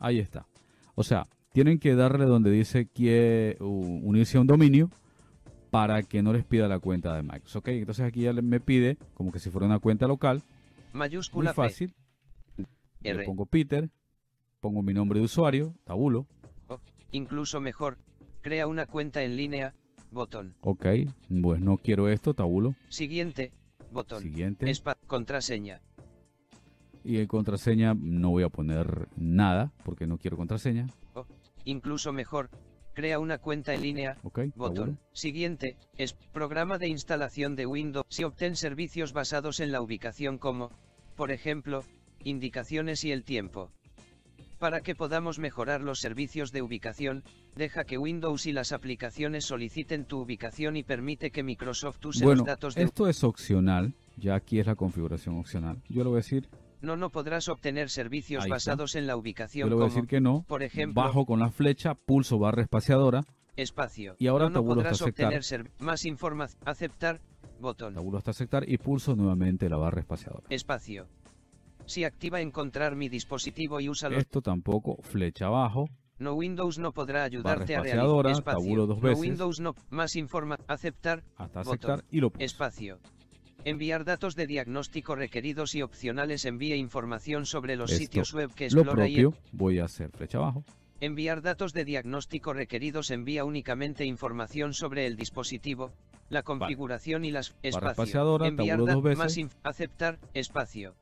Ahí 0.00 0.18
está. 0.18 0.46
O 0.96 1.04
sea, 1.04 1.28
tienen 1.52 1.78
que 1.78 1.94
darle 1.94 2.24
donde 2.24 2.50
dice 2.50 2.86
que 2.86 3.56
unirse 3.60 4.38
a 4.38 4.40
un 4.40 4.48
dominio 4.48 4.90
para 5.70 6.02
que 6.02 6.22
no 6.22 6.32
les 6.32 6.44
pida 6.44 6.66
la 6.66 6.78
cuenta 6.78 7.14
de 7.14 7.22
Microsoft. 7.22 7.56
¿ok? 7.56 7.68
Entonces 7.68 8.04
aquí 8.04 8.22
ya 8.22 8.32
me 8.32 8.60
pide 8.60 8.96
como 9.14 9.30
que 9.30 9.38
si 9.38 9.50
fuera 9.50 9.66
una 9.66 9.78
cuenta 9.78 10.06
local. 10.06 10.42
Muy 10.92 11.00
Mayúscula 11.00 11.54
P. 11.54 11.90
Le 13.02 13.24
pongo 13.24 13.46
Peter, 13.46 13.88
pongo 14.60 14.82
mi 14.82 14.92
nombre 14.94 15.18
de 15.20 15.24
usuario, 15.24 15.74
tabulo. 15.84 16.26
Incluso 17.10 17.60
mejor. 17.60 17.98
Crea 18.42 18.66
una 18.66 18.86
cuenta 18.86 19.22
en 19.22 19.36
línea. 19.36 19.74
Botón. 20.10 20.54
Ok, 20.60 20.86
pues 21.42 21.60
no 21.60 21.76
quiero 21.78 22.08
esto, 22.08 22.34
tabulo. 22.34 22.74
Siguiente. 22.88 23.52
Botón. 23.92 24.22
Siguiente. 24.22 24.66
Espa- 24.66 24.96
contraseña. 25.06 25.80
Y 27.04 27.18
en 27.18 27.26
contraseña 27.26 27.94
no 27.94 28.30
voy 28.30 28.42
a 28.42 28.48
poner 28.48 29.08
nada 29.16 29.72
porque 29.84 30.06
no 30.06 30.18
quiero 30.18 30.36
contraseña. 30.36 30.86
Incluso 31.64 32.12
mejor. 32.12 32.50
Crea 32.94 33.18
una 33.20 33.38
cuenta 33.38 33.74
en 33.74 33.82
línea. 33.82 34.16
Ok, 34.22 34.40
Botón. 34.56 34.74
tabulo. 34.74 34.98
Siguiente, 35.12 35.76
es 35.96 36.12
programa 36.14 36.78
de 36.78 36.88
instalación 36.88 37.54
de 37.54 37.66
Windows. 37.66 38.04
Si 38.08 38.24
obtén 38.24 38.56
servicios 38.56 39.12
basados 39.12 39.60
en 39.60 39.72
la 39.72 39.80
ubicación 39.80 40.38
como, 40.38 40.70
por 41.16 41.30
ejemplo, 41.30 41.84
indicaciones 42.28 43.04
y 43.04 43.12
el 43.12 43.24
tiempo. 43.24 43.70
Para 44.58 44.80
que 44.80 44.96
podamos 44.96 45.38
mejorar 45.38 45.82
los 45.82 46.00
servicios 46.00 46.50
de 46.50 46.62
ubicación, 46.62 47.22
deja 47.54 47.84
que 47.84 47.96
Windows 47.96 48.44
y 48.46 48.52
las 48.52 48.72
aplicaciones 48.72 49.44
soliciten 49.44 50.04
tu 50.04 50.18
ubicación 50.20 50.76
y 50.76 50.82
permite 50.82 51.30
que 51.30 51.44
Microsoft 51.44 52.04
use 52.04 52.24
Bueno, 52.24 52.40
los 52.40 52.46
datos 52.46 52.74
de 52.74 52.82
esto 52.82 53.06
es 53.08 53.22
opcional. 53.22 53.94
Ya 54.16 54.34
aquí 54.34 54.58
es 54.58 54.66
la 54.66 54.74
configuración 54.74 55.38
opcional. 55.38 55.80
Yo 55.88 56.02
le 56.02 56.08
voy 56.08 56.16
a 56.16 56.22
decir, 56.24 56.48
No, 56.82 56.96
no 56.96 57.10
podrás 57.10 57.48
obtener 57.48 57.88
servicios 57.88 58.42
Ahí 58.44 58.48
está. 58.48 58.54
basados 58.72 58.96
en 58.96 59.06
la 59.06 59.12
yo 59.12 59.18
ubicación 59.18 59.68
le 59.68 59.74
voy 59.76 59.84
a 59.84 59.86
como, 59.88 59.94
decir 59.94 60.08
que 60.08 60.20
no. 60.20 60.44
por 60.48 60.64
ejemplo, 60.64 61.02
Bajo 61.02 61.24
con 61.24 61.38
la 61.38 61.50
flecha, 61.50 61.94
pulso 61.94 62.38
barra 62.40 62.62
espaciadora. 62.62 63.24
espacio. 63.56 64.16
Y 64.18 64.26
ahora 64.26 64.44
no, 64.46 64.50
no 64.50 64.54
tabulo 64.54 64.72
hasta 64.80 64.82
podrás 64.90 65.02
aceptar. 65.02 65.26
obtener 65.26 65.44
ser- 65.44 65.70
más 65.78 66.04
información. 66.04 66.60
Aceptar, 66.64 67.20
botón. 67.60 67.94
Tabulo 67.94 68.18
hasta 68.18 68.32
aceptar 68.32 68.68
y 68.68 68.78
pulso 68.78 69.14
nuevamente 69.14 69.68
la 69.68 69.76
barra 69.76 70.00
espaciadora. 70.00 70.44
Espacio. 70.50 71.06
Si 71.88 72.04
activa 72.04 72.42
encontrar 72.42 72.96
mi 72.96 73.08
dispositivo 73.08 73.80
y 73.80 73.88
usa 73.88 74.10
Esto 74.10 74.42
tampoco, 74.42 74.98
flecha 75.02 75.46
abajo. 75.46 75.88
no 76.18 76.34
Windows 76.34 76.78
no 76.78 76.92
podrá 76.92 77.24
ayudarte 77.24 77.76
a 77.76 77.80
realizar 77.82 78.26
espacio. 78.26 78.60
tabulo 78.60 78.86
dos 78.86 78.98
no 78.98 79.02
veces. 79.02 79.20
Windows 79.20 79.60
no 79.60 79.74
más 79.88 80.14
informa 80.14 80.58
aceptar 80.66 81.22
Hasta 81.36 81.60
Botón. 81.62 81.72
aceptar 81.92 82.04
y 82.10 82.20
lo 82.20 82.30
espacio. 82.38 82.98
Enviar 83.64 84.04
datos 84.04 84.36
de 84.36 84.46
diagnóstico 84.46 85.14
requeridos 85.14 85.74
y 85.74 85.80
opcionales 85.82 86.44
envíe 86.44 86.74
información 86.76 87.46
sobre 87.46 87.74
los 87.76 87.90
Esto, 87.90 88.02
sitios 88.02 88.34
web 88.34 88.52
que 88.54 88.68
Lo 88.70 88.82
explora 88.82 89.08
y 89.08 89.14
propio, 89.22 89.40
voy 89.52 89.78
a 89.78 89.86
hacer 89.86 90.10
flecha 90.10 90.38
abajo. 90.38 90.64
enviar 91.00 91.40
datos 91.40 91.72
de 91.72 91.84
diagnóstico 91.86 92.52
requeridos 92.52 93.10
envía 93.10 93.44
únicamente 93.44 94.04
información 94.04 94.74
sobre 94.74 95.06
el 95.06 95.16
dispositivo, 95.16 95.92
la 96.28 96.42
configuración 96.42 97.24
y 97.24 97.30
las 97.30 97.56
espacio. 97.62 98.44
enviar 98.44 98.78
dos 98.78 99.02
veces. 99.02 99.18
más 99.18 99.38
aceptar 99.62 100.18
espacio. 100.34 100.94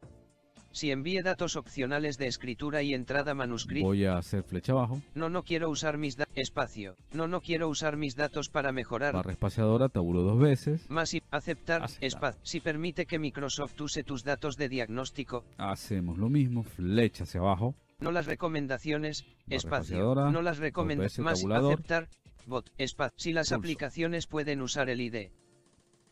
Si 0.76 0.90
envíe 0.90 1.22
datos 1.22 1.56
opcionales 1.56 2.18
de 2.18 2.26
escritura 2.26 2.82
y 2.82 2.92
entrada 2.92 3.32
manuscrita 3.32 3.86
Voy 3.86 4.04
a 4.04 4.18
hacer 4.18 4.42
flecha 4.42 4.72
abajo. 4.72 5.00
No, 5.14 5.30
no 5.30 5.42
quiero 5.42 5.70
usar 5.70 5.96
mis 5.96 6.18
datos. 6.18 6.36
Espacio. 6.36 6.96
No, 7.14 7.26
no 7.26 7.40
quiero 7.40 7.70
usar 7.70 7.96
mis 7.96 8.14
datos 8.14 8.50
para 8.50 8.72
mejorar. 8.72 9.14
Barra 9.14 9.32
espaciadora, 9.32 9.88
tabulo 9.88 10.20
dos 10.20 10.38
veces. 10.38 10.90
Más 10.90 11.14
y 11.14 11.22
aceptar. 11.30 11.82
Aceptar. 11.82 12.04
Espacio. 12.04 12.40
Si 12.44 12.60
permite 12.60 13.06
que 13.06 13.18
Microsoft 13.18 13.80
use 13.80 14.04
tus 14.04 14.22
datos 14.22 14.58
de 14.58 14.68
diagnóstico. 14.68 15.46
Hacemos 15.56 16.18
lo 16.18 16.28
mismo, 16.28 16.62
flecha 16.62 17.24
hacia 17.24 17.40
abajo. 17.40 17.74
No 17.98 18.12
las 18.12 18.26
recomendaciones. 18.26 19.24
Barra 19.46 19.56
Espacio. 19.56 20.14
No 20.30 20.42
las 20.42 20.58
recomendaciones. 20.58 21.24
Más 21.24 21.40
tabulador. 21.40 21.72
aceptar. 21.72 22.10
Bot. 22.44 22.70
Espacio. 22.76 23.14
Si 23.16 23.32
las 23.32 23.48
Pulso. 23.48 23.60
aplicaciones 23.60 24.26
pueden 24.26 24.60
usar 24.60 24.90
el 24.90 25.00
ID. 25.00 25.30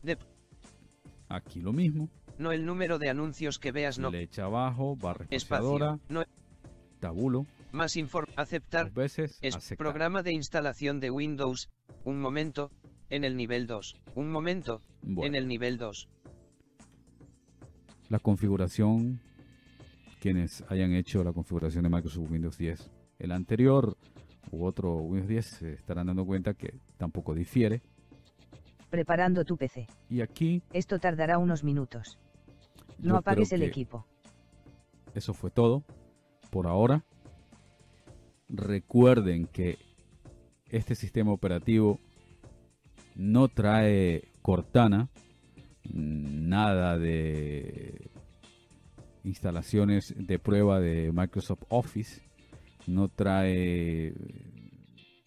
De, 0.01 0.17
Aquí 1.29 1.61
lo 1.61 1.71
mismo. 1.71 2.09
No 2.37 2.51
el 2.51 2.65
número 2.65 2.99
de 2.99 3.09
anuncios 3.09 3.59
que 3.59 3.71
veas. 3.71 3.99
No. 3.99 4.09
Flecha 4.09 4.45
abajo, 4.45 4.95
barra 4.95 5.25
espaciadora. 5.29 5.99
No. 6.09 6.23
tabulo. 6.99 7.45
Más 7.71 7.97
inform. 7.97 8.31
Aceptar. 8.35 8.85
Dos 8.85 8.93
veces. 8.93 9.39
Es 9.41 9.55
aceptar. 9.55 9.77
programa 9.77 10.23
de 10.23 10.33
instalación 10.33 10.99
de 10.99 11.11
Windows. 11.11 11.69
Un 12.03 12.19
momento. 12.19 12.71
En 13.09 13.23
el 13.23 13.35
nivel 13.37 13.67
2. 13.67 14.01
Un 14.15 14.31
momento. 14.31 14.81
Bueno. 15.01 15.27
En 15.27 15.35
el 15.35 15.47
nivel 15.47 15.77
2. 15.77 16.09
la 18.09 18.19
configuración, 18.19 19.19
quienes 20.19 20.63
hayan 20.69 20.93
hecho 20.93 21.23
la 21.23 21.33
configuración 21.33 21.83
de 21.83 21.89
Microsoft 21.89 22.29
Windows 22.29 22.57
10, 22.57 22.89
el 23.19 23.31
anterior 23.31 23.97
u 24.51 24.65
otro 24.65 24.95
Windows 24.97 25.27
10 25.27 25.45
se 25.45 25.73
estarán 25.73 26.07
dando 26.07 26.25
cuenta 26.25 26.53
que 26.53 26.75
tampoco 26.97 27.33
difiere. 27.33 27.81
Preparando 28.89 29.43
tu 29.43 29.57
PC. 29.57 29.87
Y 30.09 30.21
aquí 30.21 30.61
Esto 30.71 30.99
tardará 30.99 31.37
unos 31.37 31.63
minutos. 31.63 32.17
No 32.99 33.17
apagues 33.17 33.51
el 33.51 33.63
equipo. 33.63 34.05
Eso 35.13 35.33
fue 35.33 35.49
todo 35.49 35.83
por 36.49 36.67
ahora. 36.67 37.03
Recuerden 38.49 39.47
que 39.47 39.77
este 40.69 40.95
sistema 40.95 41.31
operativo 41.31 41.99
no 43.15 43.47
trae 43.47 44.29
Cortana, 44.41 45.09
nada 45.93 46.97
de 46.97 48.11
instalaciones 49.23 50.13
de 50.17 50.37
prueba 50.37 50.79
de 50.79 51.11
Microsoft 51.11 51.63
Office, 51.69 52.21
no 52.87 53.09
trae 53.09 54.13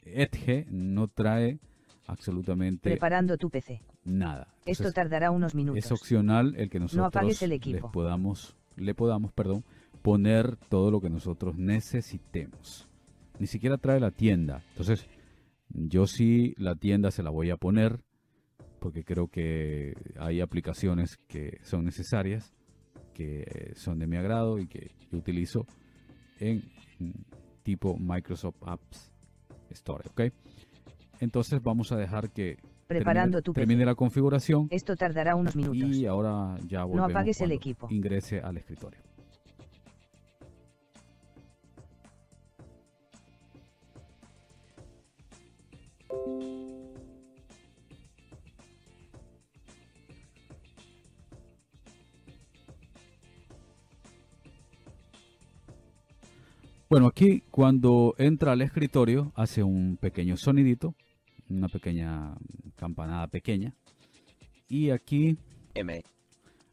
Edge, 0.05 0.67
no 0.71 1.09
trae 1.09 1.59
absolutamente 2.07 2.89
Preparando 2.91 3.37
tu 3.37 3.51
PC. 3.51 3.83
Nada. 4.05 4.55
Esto 4.65 4.93
tardará 4.93 5.31
unos 5.31 5.55
minutos. 5.55 5.85
es 5.85 5.93
opcional 5.93 6.55
el 6.57 6.71
que 6.71 6.81
nosotros 6.81 7.07
apagues 7.07 7.43
el 7.43 7.51
les 7.51 7.57
equipo. 7.57 7.91
podamos, 7.91 8.57
le 8.77 8.95
podamos, 8.95 9.33
perdón, 9.33 9.65
poner 10.03 10.57
todo 10.69 10.91
lo 10.91 11.01
que 11.01 11.11
nosotros 11.11 11.57
necesitemos. 11.57 12.89
Ni 13.39 13.47
siquiera 13.47 13.79
trae 13.79 14.01
la 14.01 14.11
tienda. 14.11 14.63
Entonces, 14.71 15.07
yo 15.69 16.07
sí 16.07 16.55
la 16.57 16.75
tienda 16.75 17.11
se 17.11 17.23
la 17.23 17.31
voy 17.31 17.51
a 17.51 17.57
poner 17.57 18.01
porque 18.79 19.05
creo 19.05 19.29
que 19.29 19.95
hay 20.19 20.41
aplicaciones 20.41 21.19
que 21.27 21.59
son 21.63 21.85
necesarias, 21.85 22.55
que 23.15 23.73
son 23.75 23.99
de 23.99 24.07
mi 24.07 24.17
agrado 24.17 24.59
y 24.59 24.67
que 24.67 24.93
yo 25.11 25.19
utilizo 25.19 25.67
en 26.39 26.63
tipo 27.63 27.97
Microsoft 27.99 28.57
Apps 28.63 29.11
Store, 29.71 30.09
¿ok? 30.11 30.33
Entonces 31.21 31.61
vamos 31.63 31.93
a 31.93 31.97
dejar 31.97 32.31
que 32.31 32.59
Preparando 32.89 33.37
termine, 33.39 33.43
tu 33.43 33.53
termine 33.53 33.81
PC. 33.81 33.87
la 33.87 33.95
configuración 33.95 34.67
Esto 34.71 34.97
tardará 34.97 35.37
unos 35.37 35.55
minutos. 35.55 35.77
y 35.77 36.07
ahora 36.07 36.57
ya 36.67 36.85
volvemos 36.85 37.11
apagues 37.11 37.41
el 37.43 37.53
equipo. 37.53 37.87
ingrese 37.91 38.41
al 38.41 38.57
escritorio. 38.57 39.01
Bueno, 56.89 57.07
aquí 57.07 57.43
cuando 57.51 58.15
entra 58.17 58.53
al 58.53 58.63
escritorio 58.63 59.33
hace 59.35 59.63
un 59.63 59.99
pequeño 60.01 60.37
sonidito, 60.39 60.95
una 61.49 61.69
pequeña 61.69 62.35
campanada 62.77 63.27
pequeña. 63.29 63.75
Y 64.69 64.91
aquí, 64.91 65.39
M. 65.75 66.03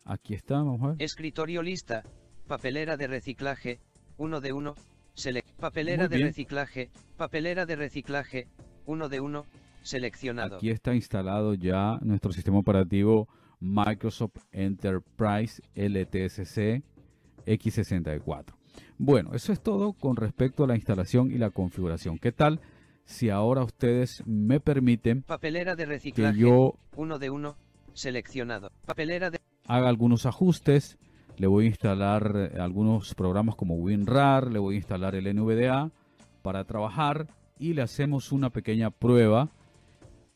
aquí 0.03 0.33
está, 0.33 0.55
vamos 0.55 0.81
a 0.81 0.87
ver. 0.89 0.95
Escritorio 0.99 1.61
lista. 1.61 2.03
Papelera 2.47 2.97
de 2.97 3.07
reciclaje. 3.07 3.79
1 4.17 4.41
de 4.41 4.53
1. 4.53 4.75
Select. 5.13 5.49
Papelera 5.59 6.07
de 6.07 6.17
reciclaje. 6.17 6.89
Papelera 7.17 7.65
de 7.65 7.75
reciclaje. 7.75 8.47
1 8.85 9.09
de 9.09 9.19
1. 9.19 9.45
Seleccionado. 9.81 10.57
Aquí 10.57 10.69
está 10.69 10.93
instalado 10.93 11.53
ya 11.53 11.99
nuestro 12.01 12.31
sistema 12.31 12.57
operativo 12.57 13.27
Microsoft 13.59 14.37
Enterprise 14.51 15.61
LTSC 15.75 16.83
X64. 17.45 18.53
Bueno, 18.97 19.33
eso 19.33 19.53
es 19.53 19.61
todo 19.61 19.93
con 19.93 20.15
respecto 20.15 20.63
a 20.63 20.67
la 20.67 20.75
instalación 20.75 21.31
y 21.31 21.37
la 21.37 21.49
configuración. 21.49 22.17
¿Qué 22.17 22.31
tal 22.31 22.59
si 23.05 23.29
ahora 23.29 23.63
ustedes 23.63 24.23
me 24.25 24.59
permiten 24.59 25.21
Papelera 25.21 25.75
de 25.75 25.83
que 25.83 25.89
reciclaje. 25.89 26.37
yo 26.39 26.75
1 26.95 27.19
de 27.19 27.29
1. 27.29 27.55
Seleccionado. 27.93 28.71
Papelera 28.85 29.29
de 29.29 29.39
haga 29.67 29.89
algunos 29.89 30.25
ajustes? 30.25 30.97
Le 31.37 31.47
voy 31.47 31.65
a 31.65 31.67
instalar 31.69 32.51
algunos 32.59 33.13
programas 33.13 33.55
como 33.55 33.75
WinRAR, 33.75 34.51
le 34.51 34.59
voy 34.59 34.75
a 34.75 34.77
instalar 34.77 35.15
el 35.15 35.33
NVDA 35.35 35.91
para 36.41 36.63
trabajar 36.63 37.27
y 37.59 37.73
le 37.73 37.81
hacemos 37.81 38.31
una 38.31 38.49
pequeña 38.49 38.89
prueba 38.89 39.49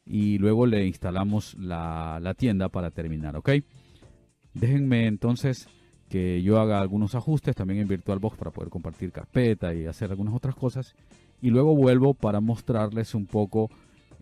y 0.06 0.38
luego 0.40 0.66
le 0.66 0.86
instalamos 0.86 1.56
la, 1.58 2.20
la 2.22 2.34
tienda 2.34 2.70
para 2.70 2.92
terminar, 2.92 3.38
¿ok? 3.38 3.50
Déjenme 4.54 5.08
entonces 5.08 5.70
que 6.10 6.42
yo 6.42 6.60
haga 6.60 6.82
algunos 6.82 7.16
ajustes 7.16 7.56
también 7.56 7.82
en 7.82 7.88
VirtualBox 7.88 8.36
para 8.38 8.52
poder 8.52 8.70
compartir 8.70 9.12
carpeta 9.12 9.74
y 9.74 9.86
hacer 9.86 10.10
algunas 10.10 10.34
otras 10.34 10.56
cosas 10.56 10.96
y 11.42 11.50
luego 11.50 11.76
vuelvo 11.76 12.14
para 12.14 12.40
mostrarles 12.42 13.16
un 13.16 13.26
poco 13.26 13.70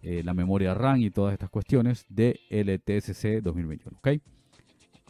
eh, 0.02 0.22
la 0.24 0.34
memoria 0.34 0.74
RAM 0.74 1.02
y 1.02 1.10
todas 1.10 1.34
estas 1.34 1.50
cuestiones 1.50 2.06
de 2.10 2.40
LTSC 2.50 3.42
2021, 3.44 3.98
¿ok? 3.98 4.10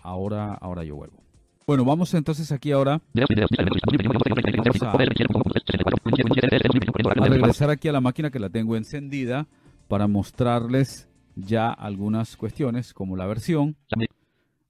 Ahora, 0.02 0.54
ahora 0.54 0.84
yo 0.84 0.96
vuelvo. 0.96 1.18
Bueno, 1.66 1.84
vamos 1.84 2.14
entonces 2.14 2.50
aquí 2.54 2.72
ahora 2.72 3.02
Videos, 3.14 3.28
videos, 3.30 3.50
lista 3.52 3.92
de 3.92 3.98
elementos 3.98 4.24
disponibles, 4.24 4.66
Vamos 4.66 4.82
a- 4.84 4.92
poder, 4.94 5.10
requiere, 5.10 5.34
punto, 5.34 5.44
punto, 5.44 5.60
64, 5.60 5.98
punto, 6.04 6.16
17, 6.16 6.70
punto, 6.70 6.92
punto, 6.94 7.24
a 7.24 7.28
regresar 7.28 7.70
aquí 7.70 7.88
a 7.90 7.92
la 7.92 8.00
máquina 8.02 8.32
que 8.32 8.40
la 8.40 8.50
tengo 8.50 8.78
encendida 8.78 9.48
para 9.90 10.08
mostrarles 10.08 11.10
ya 11.36 11.70
algunas 11.72 12.38
cuestiones 12.38 12.94
como 12.94 13.18
la 13.18 13.26
versión. 13.26 13.76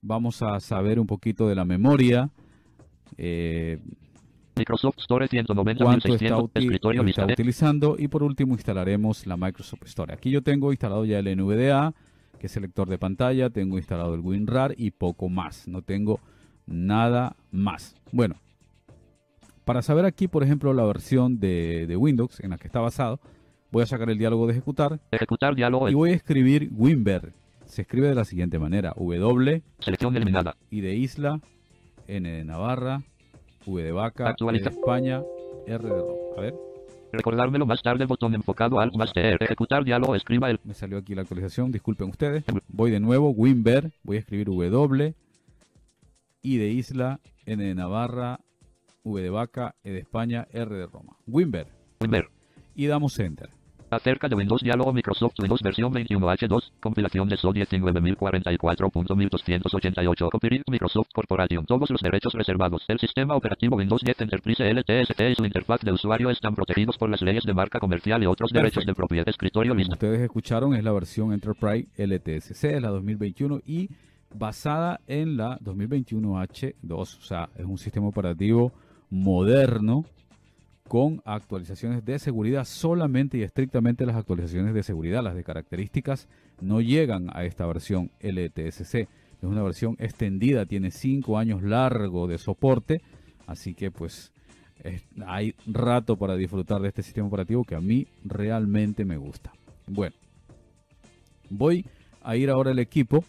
Vamos 0.02 0.41
a 0.41 0.60
saber 0.60 1.00
un 1.00 1.06
poquito 1.08 1.47
de 1.47 1.54
la 1.56 1.65
memoria, 1.65 2.32
eh, 3.17 3.80
Microsoft 4.58 4.98
Store 5.00 5.28
cuánto 5.30 5.54
está, 6.15 6.36
190.600, 6.38 6.43
uti- 6.43 6.60
escritorio 6.63 7.04
está 7.04 7.26
utilizando 7.26 7.96
y 7.98 8.08
por 8.08 8.24
último 8.24 8.54
instalaremos 8.54 9.26
la 9.28 9.38
Microsoft 9.38 9.84
Store. 9.86 10.13
Aquí 10.13 10.32
yo 10.32 10.41
tengo 10.41 10.72
instalado 10.72 11.06
ya 11.06 11.20
el 11.20 11.36
NVDA, 11.38 11.93
que 12.39 12.48
es 12.48 12.56
el 12.58 12.63
lector 12.63 12.89
de 12.89 12.98
pantalla, 12.98 13.50
tengo 13.50 13.78
instalado 13.78 14.13
el 14.15 14.22
WinRAR 14.22 14.76
y 14.78 14.91
poco 14.91 15.30
más. 15.30 15.67
No 15.67 15.82
tengo 15.82 16.20
nada 16.65 17.36
más. 17.52 17.96
Bueno, 18.12 18.36
para 19.65 19.82
saber 19.82 20.06
aquí, 20.06 20.28
por 20.28 20.43
ejemplo, 20.43 20.74
la 20.74 20.84
versión 20.86 21.39
de, 21.39 21.88
de 21.88 21.98
Windows 21.98 22.39
en 22.39 22.52
la 22.52 22.58
que 22.58 22.67
está 22.67 22.80
basado, 22.80 23.20
voy 23.72 23.84
a 23.84 23.86
sacar 23.86 24.10
el 24.10 24.17
diálogo 24.17 24.48
de 24.48 24.54
ejecutar 24.54 25.00
ejecutar 25.12 25.56
diálogo, 25.56 25.89
y 25.89 25.93
voy 25.93 26.12
a 26.12 26.15
escribir 26.15 26.70
WinVer. 26.72 27.34
Se 27.65 27.82
escribe 27.82 28.08
de 28.08 28.15
la 28.15 28.24
siguiente 28.24 28.60
manera: 28.60 28.93
W 28.96 29.62
selección 29.80 30.15
eliminada, 30.15 30.56
I 30.70 30.80
de 30.82 30.96
isla, 30.96 31.41
N 32.08 32.30
de 32.32 32.46
Navarra, 32.46 33.02
V 33.67 33.84
de 33.84 33.91
vaca, 33.91 34.25
E 34.25 34.30
Actualiza. 34.30 34.69
de 34.69 34.75
España, 34.75 35.21
R 35.67 35.84
de 35.84 35.89
Roma. 35.89 36.13
A 36.38 36.41
ver, 36.41 36.56
recordármelo 37.12 37.65
más 37.65 37.82
tarde, 37.82 38.06
botón 38.06 38.34
enfocado 38.34 38.80
al 38.80 38.91
más 38.93 39.13
TR, 39.13 39.43
ejecutar 39.43 39.84
diálogo, 39.84 40.15
escriba 40.15 40.49
el 40.49 40.60
me 40.63 40.73
salió 40.73 40.97
aquí 40.97 41.13
la 41.13 41.21
actualización, 41.21 41.71
disculpen 41.71 42.10
ustedes. 42.10 42.43
Voy 42.69 42.91
de 42.91 42.99
nuevo, 42.99 43.30
WinVer, 43.32 43.91
voy 44.03 44.17
a 44.17 44.19
escribir 44.19 44.47
W, 44.47 45.13
I 46.41 46.58
de 46.58 46.69
isla, 46.69 47.19
N 47.45 47.63
de 47.63 47.75
Navarra, 47.75 48.39
V 49.03 49.21
de 49.21 49.30
vaca, 49.30 49.75
E 49.84 49.91
de 49.91 49.99
España, 49.99 50.47
R 50.51 50.73
de 50.73 50.86
Roma. 50.86 51.17
WinVer. 51.27 51.67
Winver. 52.01 52.30
Y 52.75 52.88
damos 52.88 53.19
Enter. 53.19 53.57
Acerca 53.89 54.28
de 54.28 54.36
Windows 54.36 54.62
Diálogo 54.62 54.91
Microsoft 54.91 55.39
Windows 55.39 55.62
versión 55.62 55.93
21H2, 55.93 56.73
compilación 56.82 57.30
de 57.30 57.38
SO 57.38 57.54
19044.1288, 57.54 60.30
copyright 60.30 60.69
Microsoft 60.69 61.08
Corporation, 61.13 61.65
todos 61.65 61.89
los 61.89 62.02
derechos 62.02 62.34
reservados. 62.34 62.84
El 62.89 63.00
sistema 63.00 63.38
operativo 63.38 63.78
Windows 63.78 64.02
10 64.02 64.19
Enterprise 64.19 64.73
LTSC 64.73 65.30
y 65.30 65.36
su 65.36 65.45
interfaz 65.45 65.80
de 65.82 65.93
usuario 65.93 66.30
están 66.30 66.54
protegidos 66.54 66.97
por 66.97 67.10
las 67.10 67.21
leyes 67.21 67.45
de 67.45 67.54
marca 67.54 67.80
comercial 67.80 68.21
y 68.21 68.26
otros 68.26 68.52
derechos 68.52 68.86
de 68.86 68.93
propiedad. 68.93 69.30
Escritorio 69.30 69.73
lista. 69.73 69.93
ustedes 69.93 70.19
escucharon, 70.19 70.76
es 70.76 70.84
la 70.84 70.91
versión 70.91 71.32
Enterprise 71.32 71.88
LTSC, 71.95 72.65
es 72.65 72.82
la 72.82 72.89
2021 72.89 73.62
y 73.65 73.89
basada 74.36 75.00
en 75.08 75.38
la 75.38 75.58
2021H2. 75.60 76.91
O 76.91 77.06
sea, 77.06 77.47
es 77.56 77.63
un 77.63 77.78
sistema 77.78 78.08
operativo 78.08 78.73
moderno 79.10 80.04
con 80.88 81.21
actualizaciones 81.26 82.06
de 82.06 82.17
seguridad, 82.19 82.63
solamente 82.65 83.38
y 83.38 83.43
estrictamente 83.43 84.06
las 84.06 84.15
actualizaciones 84.15 84.73
de 84.73 84.84
seguridad, 84.84 85.23
las 85.23 85.36
de 85.36 85.43
características, 85.43 86.28
no 86.62 86.82
llegan 86.82 87.30
a 87.34 87.43
esta 87.43 87.65
versión 87.65 88.12
LTSC. 88.19 88.95
Es 88.95 89.43
una 89.43 89.63
versión 89.63 89.95
extendida, 90.00 90.65
tiene 90.65 90.91
5 90.91 91.38
años 91.38 91.62
largo 91.62 92.28
de 92.28 92.38
soporte, 92.38 93.02
así 93.45 93.73
que 93.73 93.91
pues 93.91 94.32
es- 94.84 95.04
hay 95.26 95.56
rato 95.67 96.15
para 96.17 96.36
disfrutar 96.36 96.82
de 96.82 96.88
este 96.88 97.04
sistema 97.04 97.28
operativo 97.28 97.63
que 97.63 97.76
a 97.76 97.82
mí 97.82 98.08
realmente 98.23 99.06
me 99.06 99.17
gusta. 99.17 99.52
Bueno, 99.88 100.15
voy 101.50 101.86
a 102.23 102.36
ir 102.36 102.50
ahora 102.50 102.71
al 102.71 102.80
equipo 102.80 103.23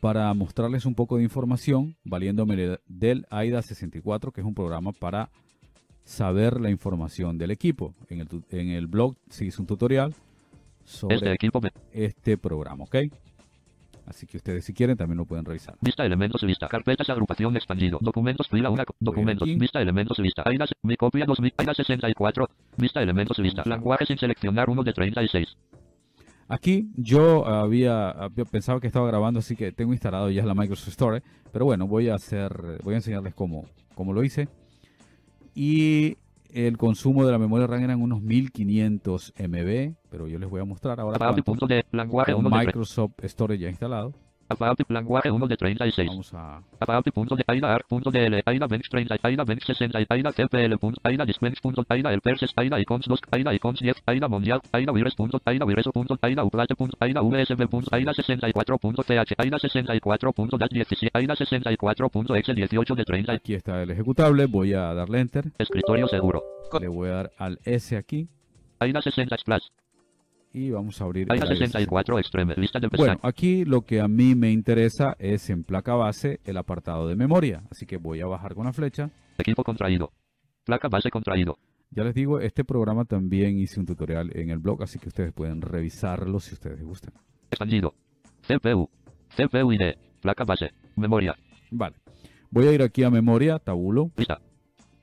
para 0.00 0.32
mostrarles 0.34 0.86
un 0.86 0.94
poco 0.94 1.16
de 1.16 1.24
información 1.24 1.96
valiéndome 2.04 2.56
de- 2.56 2.80
del 2.86 3.26
AIDA 3.30 3.62
64, 3.62 4.30
que 4.32 4.40
es 4.40 4.46
un 4.46 4.54
programa 4.54 4.92
para 4.92 5.30
saber 6.06 6.60
la 6.60 6.70
información 6.70 7.36
del 7.36 7.50
equipo. 7.50 7.92
En 8.08 8.20
el, 8.20 8.28
en 8.50 8.68
el 8.70 8.86
blog 8.86 9.16
se 9.28 9.44
hizo 9.44 9.60
un 9.60 9.66
tutorial 9.66 10.14
sobre 10.84 11.16
Este 11.16 11.32
equipo 11.32 11.60
este 11.92 12.38
programa, 12.38 12.84
¿ok? 12.84 12.96
Así 14.06 14.24
que 14.24 14.36
ustedes 14.36 14.64
si 14.64 14.72
quieren 14.72 14.96
también 14.96 15.18
lo 15.18 15.24
pueden 15.24 15.44
revisar. 15.44 15.74
Vista 15.80 16.06
elementos 16.06 16.40
lista. 16.44 16.68
Carpetas 16.68 17.10
agrupación 17.10 17.56
expandido. 17.56 17.98
Documentos 18.00 18.46
fila 18.48 18.70
1. 18.70 18.84
Documentos. 19.00 19.48
Vista 19.58 19.82
elementos 19.82 20.16
lista. 20.20 20.44
AIDA, 20.46 20.64
mi 20.82 20.96
copia 20.96 21.24
2000. 21.26 21.54
AIDA 21.56 21.74
64. 21.74 22.48
Vista 22.76 23.02
elementos 23.02 23.36
lista. 23.40 23.62
Vamos 23.62 23.72
a- 23.72 23.76
Lenguaje 23.78 24.06
sin 24.06 24.16
seleccionar 24.16 24.70
1 24.70 24.84
de 24.84 24.92
36. 24.92 25.56
Aquí 26.48 26.88
yo 26.96 27.44
había, 27.44 28.10
había 28.10 28.44
pensado 28.44 28.78
que 28.78 28.86
estaba 28.86 29.08
grabando, 29.08 29.40
así 29.40 29.56
que 29.56 29.72
tengo 29.72 29.92
instalado 29.92 30.30
ya 30.30 30.46
la 30.46 30.54
Microsoft 30.54 30.90
Store. 30.90 31.20
Pero 31.52 31.64
bueno, 31.64 31.88
voy 31.88 32.08
a 32.08 32.14
hacer, 32.14 32.78
voy 32.84 32.94
a 32.94 32.98
enseñarles 32.98 33.34
cómo, 33.34 33.64
cómo 33.96 34.12
lo 34.12 34.22
hice. 34.22 34.46
Y 35.58 36.18
el 36.52 36.76
consumo 36.76 37.24
de 37.24 37.32
la 37.32 37.38
memoria 37.38 37.66
RAM 37.66 37.82
eran 37.82 38.02
unos 38.02 38.20
1500 38.20 39.32
MB, 39.38 39.94
pero 40.10 40.28
yo 40.28 40.38
les 40.38 40.50
voy 40.50 40.60
a 40.60 40.66
mostrar 40.66 41.00
ahora 41.00 41.34
cuánto 41.42 41.66
de 41.66 41.82
lenguaje 41.92 42.34
con 42.34 42.44
1 42.44 42.58
de 42.58 42.66
Microsoft 42.66 43.12
Store 43.22 43.56
ya 43.56 43.70
instalado. 43.70 44.12
About 44.48 44.78
lenguaje 44.88 45.30
1 45.30 45.46
de 45.48 45.56
36. 45.56 46.08
Vamos 46.08 46.32
a 46.34 46.62
About 46.78 47.08
punto 47.12 47.34
de 47.34 47.44
AIDA 47.46 47.74
ARC 47.74 47.86
punto 47.88 48.10
DL 48.10 48.42
AIDA 48.44 48.66
Bench 48.66 48.88
30 48.88 49.16
AIDA 49.20 49.44
Bench 49.44 49.64
60 49.64 49.98
AIDA 50.08 50.32
TPL 50.32 50.78
punto 50.78 51.00
AIDA 51.02 51.24
Dispense 51.24 51.60
punto 51.60 51.84
AIDA 51.88 52.12
El 52.12 52.20
Perses 52.20 52.52
AIDA 52.54 52.78
Icons 52.80 53.06
2 53.06 53.20
AIDA 53.30 53.54
Icons 53.54 53.80
10 53.80 54.02
AIDA 54.06 54.28
Mundial 54.28 54.60
AIDA 54.72 54.92
Virus 54.92 55.14
punto 55.14 55.40
AIDA 55.44 55.64
Vireso 55.64 55.92
punto 55.92 56.16
AIDA 56.20 56.44
Uplate 56.44 56.76
punto 56.76 56.96
AIDA 57.00 57.22
VSB 57.22 57.66
punto 57.68 57.88
AIDA 57.92 58.12
64 58.14 58.78
punto 58.78 59.02
CH 59.02 59.34
AIDA 59.36 59.58
64 59.58 60.32
punto 60.32 60.56
DAT 60.56 60.70
17 60.70 61.10
AIDA 61.12 61.34
64 61.34 62.08
punto 62.08 62.36
Excel 62.36 62.54
18 62.56 62.94
de 62.94 63.04
30 63.04 63.32
aquí 63.32 63.54
está 63.54 63.82
el 63.82 63.90
ejecutable, 63.90 64.46
voy 64.46 64.74
a 64.74 64.94
darle 64.94 65.20
enter, 65.20 65.52
Escritorio 65.58 66.06
seguro. 66.06 66.42
Le 66.80 66.88
voy 66.88 67.08
a 67.08 67.12
dar 67.12 67.32
al 67.38 67.58
S 67.64 67.96
aquí. 67.96 68.28
AIDA 68.78 69.02
60 69.02 69.36
Splash 69.38 69.66
y 70.56 70.70
vamos 70.70 70.98
a 71.02 71.04
abrir 71.04 71.30
AIDA 71.30 71.46
64 71.48 72.18
Extreme 72.18 72.54
Lista 72.56 72.80
de 72.80 72.88
Bueno, 72.88 73.20
aquí 73.22 73.66
lo 73.66 73.82
que 73.82 74.00
a 74.00 74.08
mí 74.08 74.34
me 74.34 74.50
interesa 74.50 75.14
es 75.18 75.50
en 75.50 75.64
placa 75.64 75.94
base 75.94 76.40
el 76.46 76.56
apartado 76.56 77.06
de 77.08 77.14
memoria. 77.14 77.62
Así 77.70 77.84
que 77.84 77.98
voy 77.98 78.22
a 78.22 78.26
bajar 78.26 78.54
con 78.54 78.64
la 78.64 78.72
flecha. 78.72 79.10
Equipo 79.36 79.62
contraído 79.62 80.14
Placa 80.64 80.88
base 80.88 81.10
contraído 81.10 81.58
Ya 81.90 82.04
les 82.04 82.14
digo, 82.14 82.40
este 82.40 82.64
programa 82.64 83.04
también 83.04 83.58
hice 83.58 83.78
un 83.78 83.84
tutorial 83.84 84.30
en 84.34 84.48
el 84.48 84.58
blog, 84.58 84.82
así 84.82 84.98
que 84.98 85.08
ustedes 85.08 85.34
pueden 85.34 85.60
revisarlo 85.60 86.40
si 86.40 86.54
ustedes 86.54 86.82
gustan. 86.82 87.12
Expandido. 87.50 87.94
CPU. 88.48 88.88
CPU 89.36 89.72
ID. 89.72 89.94
Placa 90.22 90.44
base. 90.44 90.70
Memoria. 90.96 91.36
Vale. 91.70 91.96
Voy 92.48 92.66
a 92.66 92.72
ir 92.72 92.80
aquí 92.80 93.02
a 93.02 93.10
memoria, 93.10 93.58
tabulo, 93.58 94.10
Lista. 94.16 94.40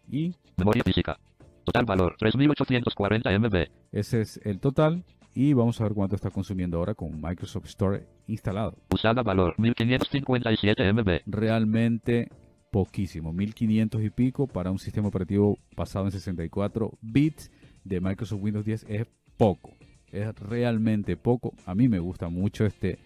y 0.10 0.34
Memoria 0.58 0.82
física. 0.84 1.20
Total 1.64 1.86
valor 1.86 2.16
3840 2.18 3.40
MB. 3.40 3.68
ese 3.92 4.22
es 4.22 4.42
el 4.44 4.60
total. 4.60 5.06
Y 5.36 5.54
vamos 5.54 5.80
a 5.82 5.86
ver 5.86 5.94
cuánto 5.94 6.16
está 6.16 6.30
consumiendo 6.30 6.78
ahora 6.78 6.94
con 6.94 7.20
Microsoft 7.20 7.66
Store 7.66 8.06
instalado. 8.28 8.76
Usada 8.94 9.24
valor 9.24 9.56
1557 9.58 10.94
MB. 10.94 11.22
Realmente 11.26 12.30
poquísimo, 12.72 13.34
1500 13.34 14.02
y 14.04 14.10
pico 14.10 14.48
para 14.48 14.72
un 14.72 14.80
sistema 14.80 15.08
operativo 15.08 15.58
basado 15.76 16.06
en 16.06 16.12
64 16.12 16.92
bits 17.02 17.52
de 17.84 18.02
Microsoft 18.02 18.42
Windows 18.42 18.66
10 18.66 18.86
es 18.90 19.08
poco. 19.38 19.74
Es 20.12 20.34
realmente 20.36 21.18
poco. 21.18 21.54
A 21.66 21.74
mí 21.74 21.88
me 21.88 22.00
gusta 22.00 22.30
mucho 22.30 22.66
este 22.66 23.00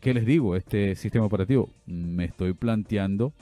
¿Qué 0.00 0.14
les 0.14 0.24
digo? 0.24 0.56
Este 0.56 0.94
sistema 0.94 1.26
operativo. 1.26 1.68
Me 1.84 2.24
estoy 2.24 2.54
planteando, 2.54 3.34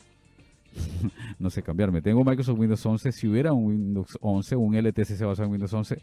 no 1.38 1.50
sé, 1.50 1.62
cambiarme. 1.62 2.02
Tengo 2.02 2.24
Microsoft 2.24 2.59
Windows 2.59 2.85
11. 2.85 3.12
Si 3.12 3.28
hubiera 3.28 3.52
un 3.52 3.66
Windows 3.66 4.18
11, 4.20 4.57
un 4.57 4.74
LTCC 4.74 5.20
basado 5.24 5.44
en 5.44 5.52
Windows 5.52 5.72
11, 5.72 6.02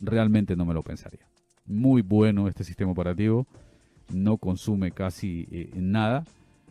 realmente 0.00 0.56
no 0.56 0.64
me 0.64 0.74
lo 0.74 0.82
pensaría. 0.82 1.26
Muy 1.66 2.02
bueno 2.02 2.48
este 2.48 2.64
sistema 2.64 2.92
operativo. 2.92 3.46
No 4.12 4.38
consume 4.38 4.90
casi 4.92 5.46
eh, 5.50 5.70
nada. 5.74 6.24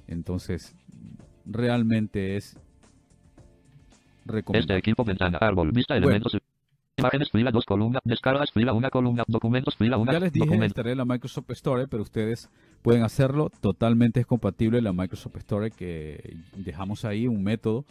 Entonces, 0.08 0.76
realmente 1.46 2.36
es 2.38 2.58
Este 4.20 4.32
recomendable. 4.34 4.80
equipo 4.80 5.04
ventana. 5.04 5.38
Árbol. 5.40 5.72
Vista 5.72 5.94
Bueno. 5.96 6.08
elementos. 6.08 6.38
Imágenes 7.00 7.30
fila 7.30 7.52
2 7.52 7.64
columna. 7.66 8.00
Descargas 8.04 8.52
fila 8.52 8.74
1 8.74 8.90
columna. 8.90 9.24
Documentos 9.28 9.76
fila 9.76 9.98
1. 9.98 10.12
Ya 10.12 10.20
les 10.20 10.34
dije 10.34 10.46
Documento. 10.48 10.66
instalé 10.66 10.96
la 10.96 11.06
Microsoft 11.06 11.52
Store, 11.52 11.88
pero 11.88 12.02
ustedes 12.02 12.50
pueden 12.82 13.04
hacerlo. 13.04 13.52
Totalmente 13.62 14.20
es 14.20 14.26
compatible 14.26 14.82
la 14.82 14.94
Microsoft 14.94 15.36
Store 15.38 15.70
que 15.70 16.38
dejamos 16.56 17.06
ahí, 17.06 17.28
un 17.28 17.44
método. 17.44 17.86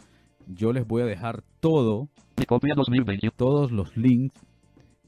Yo 0.47 0.73
les 0.73 0.85
voy 0.85 1.03
a 1.03 1.05
dejar 1.05 1.41
todo, 1.61 2.09
Copia 2.47 2.73
2021. 2.75 3.31
todos 3.35 3.71
los 3.71 3.95
links 3.95 4.33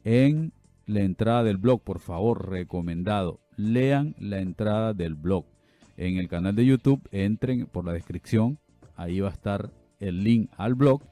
en 0.10 0.54
la 0.88 1.02
entrada 1.02 1.44
del 1.44 1.58
blog. 1.58 1.84
Por 1.84 2.00
favor, 2.00 2.50
recomendado. 2.50 3.40
Lean 3.58 4.16
la 4.18 4.40
entrada 4.40 4.96
del 4.96 5.14
blog. 5.14 5.46
En 5.98 6.18
el 6.18 6.28
canal 6.28 6.56
de 6.56 6.66
YouTube, 6.66 7.08
entren 7.12 7.68
por 7.68 7.86
la 7.86 7.94
descripción. 7.94 8.58
Ahí 8.96 9.20
va 9.20 9.30
a 9.30 9.34
estar 9.34 9.70
el 10.00 10.24
link 10.24 10.50
al 10.58 10.74
blog. 10.74 11.04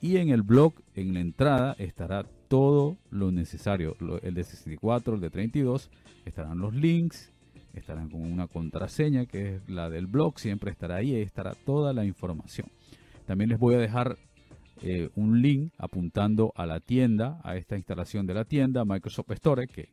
Y 0.00 0.16
en 0.16 0.30
el 0.30 0.40
blog, 0.40 0.72
en 0.94 1.12
la 1.12 1.20
entrada, 1.20 1.76
estará 1.78 2.24
todo 2.48 2.96
lo 3.10 3.32
necesario. 3.32 3.96
El 4.22 4.32
de 4.32 4.44
64, 4.44 5.16
el 5.16 5.20
de 5.20 5.28
32, 5.28 5.90
estarán 6.24 6.58
los 6.58 6.74
links, 6.74 7.34
estarán 7.74 8.08
con 8.08 8.22
una 8.22 8.46
contraseña 8.46 9.26
que 9.26 9.56
es 9.56 9.68
la 9.68 9.90
del 9.90 10.06
blog, 10.06 10.38
siempre 10.38 10.70
estará 10.70 10.96
ahí, 10.96 11.14
ahí 11.14 11.22
estará 11.22 11.54
toda 11.66 11.92
la 11.92 12.06
información. 12.06 12.68
También 13.26 13.50
les 13.50 13.58
voy 13.58 13.74
a 13.74 13.78
dejar 13.78 14.16
eh, 14.82 15.10
un 15.14 15.40
link 15.40 15.72
apuntando 15.78 16.52
a 16.56 16.66
la 16.66 16.80
tienda, 16.80 17.40
a 17.44 17.56
esta 17.56 17.76
instalación 17.76 18.26
de 18.26 18.34
la 18.34 18.44
tienda 18.44 18.84
Microsoft 18.84 19.30
Store, 19.30 19.66
que 19.66 19.90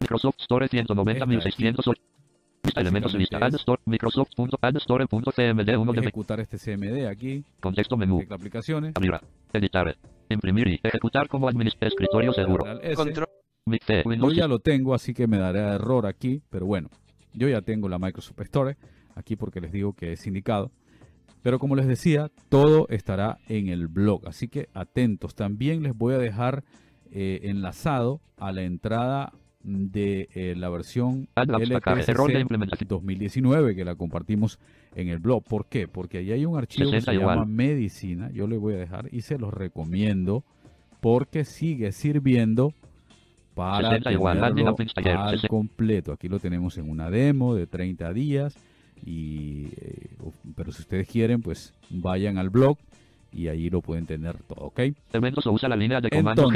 Microsoft 0.00 0.40
Store 0.40 0.68
190 0.68 1.12
Esta 1.12 1.24
de 1.24 1.36
1608. 1.36 2.02
Lista 2.64 2.80
elementos 2.80 3.14
lista. 3.14 3.38
Add 3.38 3.54
Store. 3.54 3.80
Microsoft.addstore.cmd 3.84 5.76
1 5.78 5.92
de 5.92 6.00
ejecutar 6.00 6.40
este 6.40 6.58
CMD 6.58 7.06
aquí, 7.06 7.44
Contexto 7.60 7.96
menú. 7.96 8.18
tecla 8.18 8.36
aplicaciones, 8.36 8.92
Abrir. 8.96 9.20
Editar. 9.52 9.96
Imprimir 10.28 10.68
y 10.68 10.80
ejecutar 10.82 11.28
como 11.28 11.48
administrador. 11.48 11.92
Escritorio 11.92 12.32
seguro. 12.32 12.64
Control. 12.96 13.28
Yo 14.20 14.32
ya 14.32 14.48
lo 14.48 14.58
tengo, 14.58 14.94
así 14.94 15.14
que 15.14 15.26
me 15.26 15.38
dará 15.38 15.74
error 15.74 16.06
aquí, 16.06 16.42
pero 16.50 16.66
bueno, 16.66 16.88
yo 17.32 17.48
ya 17.48 17.62
tengo 17.62 17.88
la 17.88 17.98
Microsoft 17.98 18.40
Store 18.40 18.76
aquí 19.14 19.36
porque 19.36 19.60
les 19.60 19.72
digo 19.72 19.92
que 19.92 20.12
es 20.12 20.26
indicado. 20.26 20.70
Pero 21.46 21.60
como 21.60 21.76
les 21.76 21.86
decía, 21.86 22.28
todo 22.48 22.88
estará 22.88 23.38
en 23.48 23.68
el 23.68 23.86
blog, 23.86 24.26
así 24.26 24.48
que 24.48 24.68
atentos. 24.74 25.36
También 25.36 25.80
les 25.84 25.96
voy 25.96 26.14
a 26.14 26.18
dejar 26.18 26.64
eh, 27.12 27.38
enlazado 27.44 28.20
a 28.36 28.50
la 28.50 28.62
entrada 28.62 29.32
de 29.62 30.28
eh, 30.34 30.56
la 30.56 30.70
versión 30.70 31.28
package. 31.34 31.66
LTSC 31.66 32.08
Error 32.08 32.32
de 32.32 32.40
implementación. 32.40 32.88
2019 32.88 33.76
que 33.76 33.84
la 33.84 33.94
compartimos 33.94 34.58
en 34.96 35.06
el 35.06 35.20
blog. 35.20 35.44
¿Por 35.44 35.66
qué? 35.66 35.86
Porque 35.86 36.18
ahí 36.18 36.32
hay 36.32 36.44
un 36.44 36.58
archivo 36.58 36.90
que 36.90 37.00
60 37.00 37.12
se 37.12 37.18
llama 37.20 37.44
medicina. 37.44 38.28
Yo 38.32 38.48
le 38.48 38.56
voy 38.56 38.74
a 38.74 38.78
dejar 38.78 39.08
y 39.12 39.20
se 39.20 39.38
los 39.38 39.54
recomiendo 39.54 40.42
porque 41.00 41.44
sigue 41.44 41.92
sirviendo 41.92 42.72
para 43.54 43.90
60 43.90 44.12
igual. 44.14 44.42
Admin 44.42 44.74
tenerlo 44.74 45.22
al 45.22 45.36
60. 45.36 45.46
completo. 45.46 46.12
Aquí 46.12 46.28
lo 46.28 46.40
tenemos 46.40 46.76
en 46.76 46.90
una 46.90 47.08
demo 47.08 47.54
de 47.54 47.68
30 47.68 48.12
días. 48.12 48.58
Y, 49.04 49.66
eh, 49.76 50.16
pero 50.54 50.72
si 50.72 50.82
ustedes 50.82 51.08
quieren, 51.08 51.42
pues 51.42 51.74
vayan 51.90 52.38
al 52.38 52.50
blog 52.50 52.78
y 53.32 53.48
ahí 53.48 53.68
lo 53.70 53.82
pueden 53.82 54.06
tener 54.06 54.42
todo, 54.42 54.66
¿ok? 54.66 54.80
Usa 55.52 55.68
la 55.68 55.76
línea 55.76 56.00
de 56.00 56.10
comando. 56.10 56.50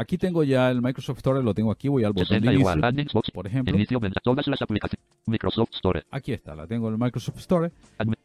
Aquí 0.00 0.16
tengo 0.16 0.44
ya 0.44 0.70
el 0.70 0.80
Microsoft 0.80 1.18
Store, 1.18 1.42
lo 1.42 1.52
tengo 1.54 1.72
aquí, 1.72 1.88
voy 1.88 2.04
al 2.04 2.12
botón 2.12 2.40
de 2.40 2.52
60 2.52 2.52
igual. 2.52 2.94
inicio, 2.94 3.20
por 3.34 3.48
ejemplo. 3.48 3.74
Inicio 3.74 3.98
venta. 3.98 4.20
Todas 4.22 4.46
las 4.46 4.62
aplicaciones. 4.62 5.04
Microsoft 5.26 5.70
Store. 5.74 6.04
Aquí 6.12 6.32
está, 6.32 6.54
la 6.54 6.68
tengo 6.68 6.86
en 6.86 6.94
el 6.94 7.00
Microsoft 7.00 7.38
Store. 7.38 7.72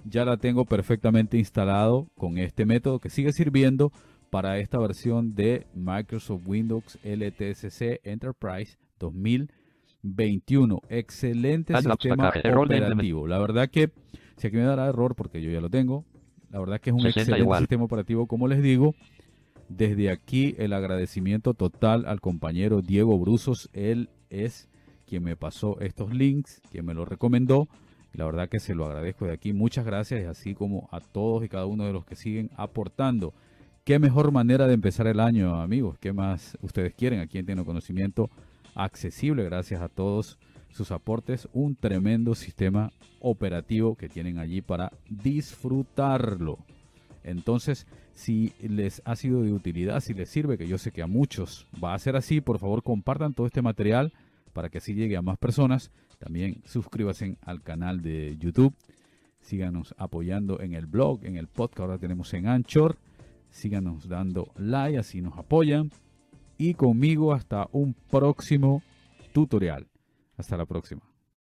Ya 0.06 0.24
la 0.24 0.38
tengo 0.38 0.66
perfectamente 0.66 1.40
instalado 1.40 2.08
con 2.16 2.38
este 2.38 2.68
método 2.68 3.00
que 3.00 3.10
sigue 3.10 3.34
sirviendo 3.34 3.92
para 4.30 4.60
esta 4.60 4.78
versión 4.78 5.34
de 5.34 5.66
Microsoft 5.74 6.44
Windows 6.46 7.00
LTSC 7.04 8.02
Enterprise 8.04 8.78
2021. 10.04 10.82
Excelente 10.90 11.76
sistema 11.76 12.30
operativo. 12.30 13.28
La 13.28 13.40
verdad 13.40 13.70
que, 13.70 13.90
si 14.38 14.48
aquí 14.48 14.58
me 14.58 14.64
dará 14.64 14.88
error 14.88 15.16
porque 15.16 15.42
yo 15.42 15.50
ya 15.50 15.62
lo 15.62 15.70
tengo, 15.70 16.06
la 16.52 16.60
verdad 16.60 16.80
que 16.80 16.92
es 16.92 16.94
un 16.94 17.02
60 17.02 17.22
excelente 17.22 17.44
igual. 17.44 17.60
sistema 17.62 17.84
operativo, 17.86 18.28
como 18.28 18.48
les 18.48 18.62
digo. 18.62 18.94
Desde 19.70 20.12
aquí 20.12 20.56
el 20.60 20.74
agradecimiento 20.74 21.54
total 21.54 22.06
al 22.06 22.20
compañero 22.22 22.82
Diego 22.82 23.18
Bruzos. 23.18 23.70
Él 23.74 24.10
es 24.30 24.70
quien 25.08 25.24
me 25.24 25.36
pasó 25.36 25.80
estos 25.80 26.14
links, 26.14 26.62
quien 26.70 26.86
me 26.86 26.94
los 26.94 27.08
recomendó. 27.08 27.70
La 28.12 28.26
verdad 28.26 28.50
que 28.50 28.60
se 28.60 28.76
lo 28.76 28.86
agradezco 28.86 29.26
de 29.26 29.34
aquí. 29.34 29.54
Muchas 29.54 29.86
gracias, 29.86 30.28
así 30.28 30.54
como 30.54 30.90
a 30.92 31.00
todos 31.00 31.44
y 31.44 31.50
cada 31.50 31.66
uno 31.66 31.86
de 31.86 31.94
los 31.94 32.06
que 32.06 32.16
siguen 32.16 32.52
aportando. 32.56 33.34
Qué 33.84 33.98
mejor 33.98 34.32
manera 34.32 34.68
de 34.68 34.76
empezar 34.76 35.08
el 35.08 35.20
año, 35.20 35.60
amigos. 35.60 35.98
¿Qué 36.00 36.14
más 36.14 36.58
ustedes 36.62 36.94
quieren? 36.94 37.20
Aquí 37.20 37.40
en 37.40 37.46
Tiene 37.46 37.66
Conocimiento 37.66 38.30
accesible, 38.76 39.44
gracias 39.44 39.82
a 39.82 39.90
todos 39.90 40.38
sus 40.70 40.92
aportes. 40.92 41.48
Un 41.54 41.76
tremendo 41.76 42.36
sistema 42.36 42.92
operativo 43.20 43.96
que 43.96 44.10
tienen 44.10 44.40
allí 44.40 44.62
para 44.62 44.92
disfrutarlo. 45.10 46.58
Entonces, 47.24 47.88
si 48.14 48.54
les 48.62 49.02
ha 49.06 49.16
sido 49.16 49.42
de 49.42 49.54
utilidad, 49.54 50.00
si 50.02 50.14
les 50.14 50.30
sirve, 50.30 50.58
que 50.58 50.68
yo 50.68 50.78
sé 50.78 50.92
que 50.92 51.02
a 51.02 51.08
muchos 51.08 51.68
va 51.84 51.94
a 51.94 52.00
ser 52.00 52.16
así, 52.16 52.42
por 52.42 52.60
favor 52.60 52.84
compartan 52.84 53.34
todo 53.34 53.48
este 53.48 53.62
material 53.62 54.14
para 54.52 54.70
que 54.70 54.80
así 54.80 54.94
llegue 54.94 55.18
a 55.18 55.22
más 55.22 55.38
personas. 55.38 55.92
También 56.20 56.62
suscríbanse 56.66 57.38
al 57.42 57.62
canal 57.62 58.02
de 58.02 58.38
YouTube. 58.38 58.74
Síganos 59.42 59.94
apoyando 59.98 60.62
en 60.62 60.74
el 60.74 60.86
blog, 60.86 61.26
en 61.26 61.38
el 61.38 61.48
podcast. 61.48 61.82
Ahora 61.82 61.98
tenemos 61.98 62.34
en 62.34 62.48
Anchor. 62.48 62.98
Síganos 63.50 64.08
dando 64.08 64.52
like, 64.58 64.98
así 64.98 65.22
nos 65.22 65.38
apoyan. 65.38 65.92
Y 66.64 66.76
conmigo 66.76 67.34
hasta 67.34 67.68
un 67.74 67.94
próximo 67.94 68.84
tutorial. 69.34 69.90
Hasta 70.38 70.56
la 70.56 70.66
próxima. 70.66 71.13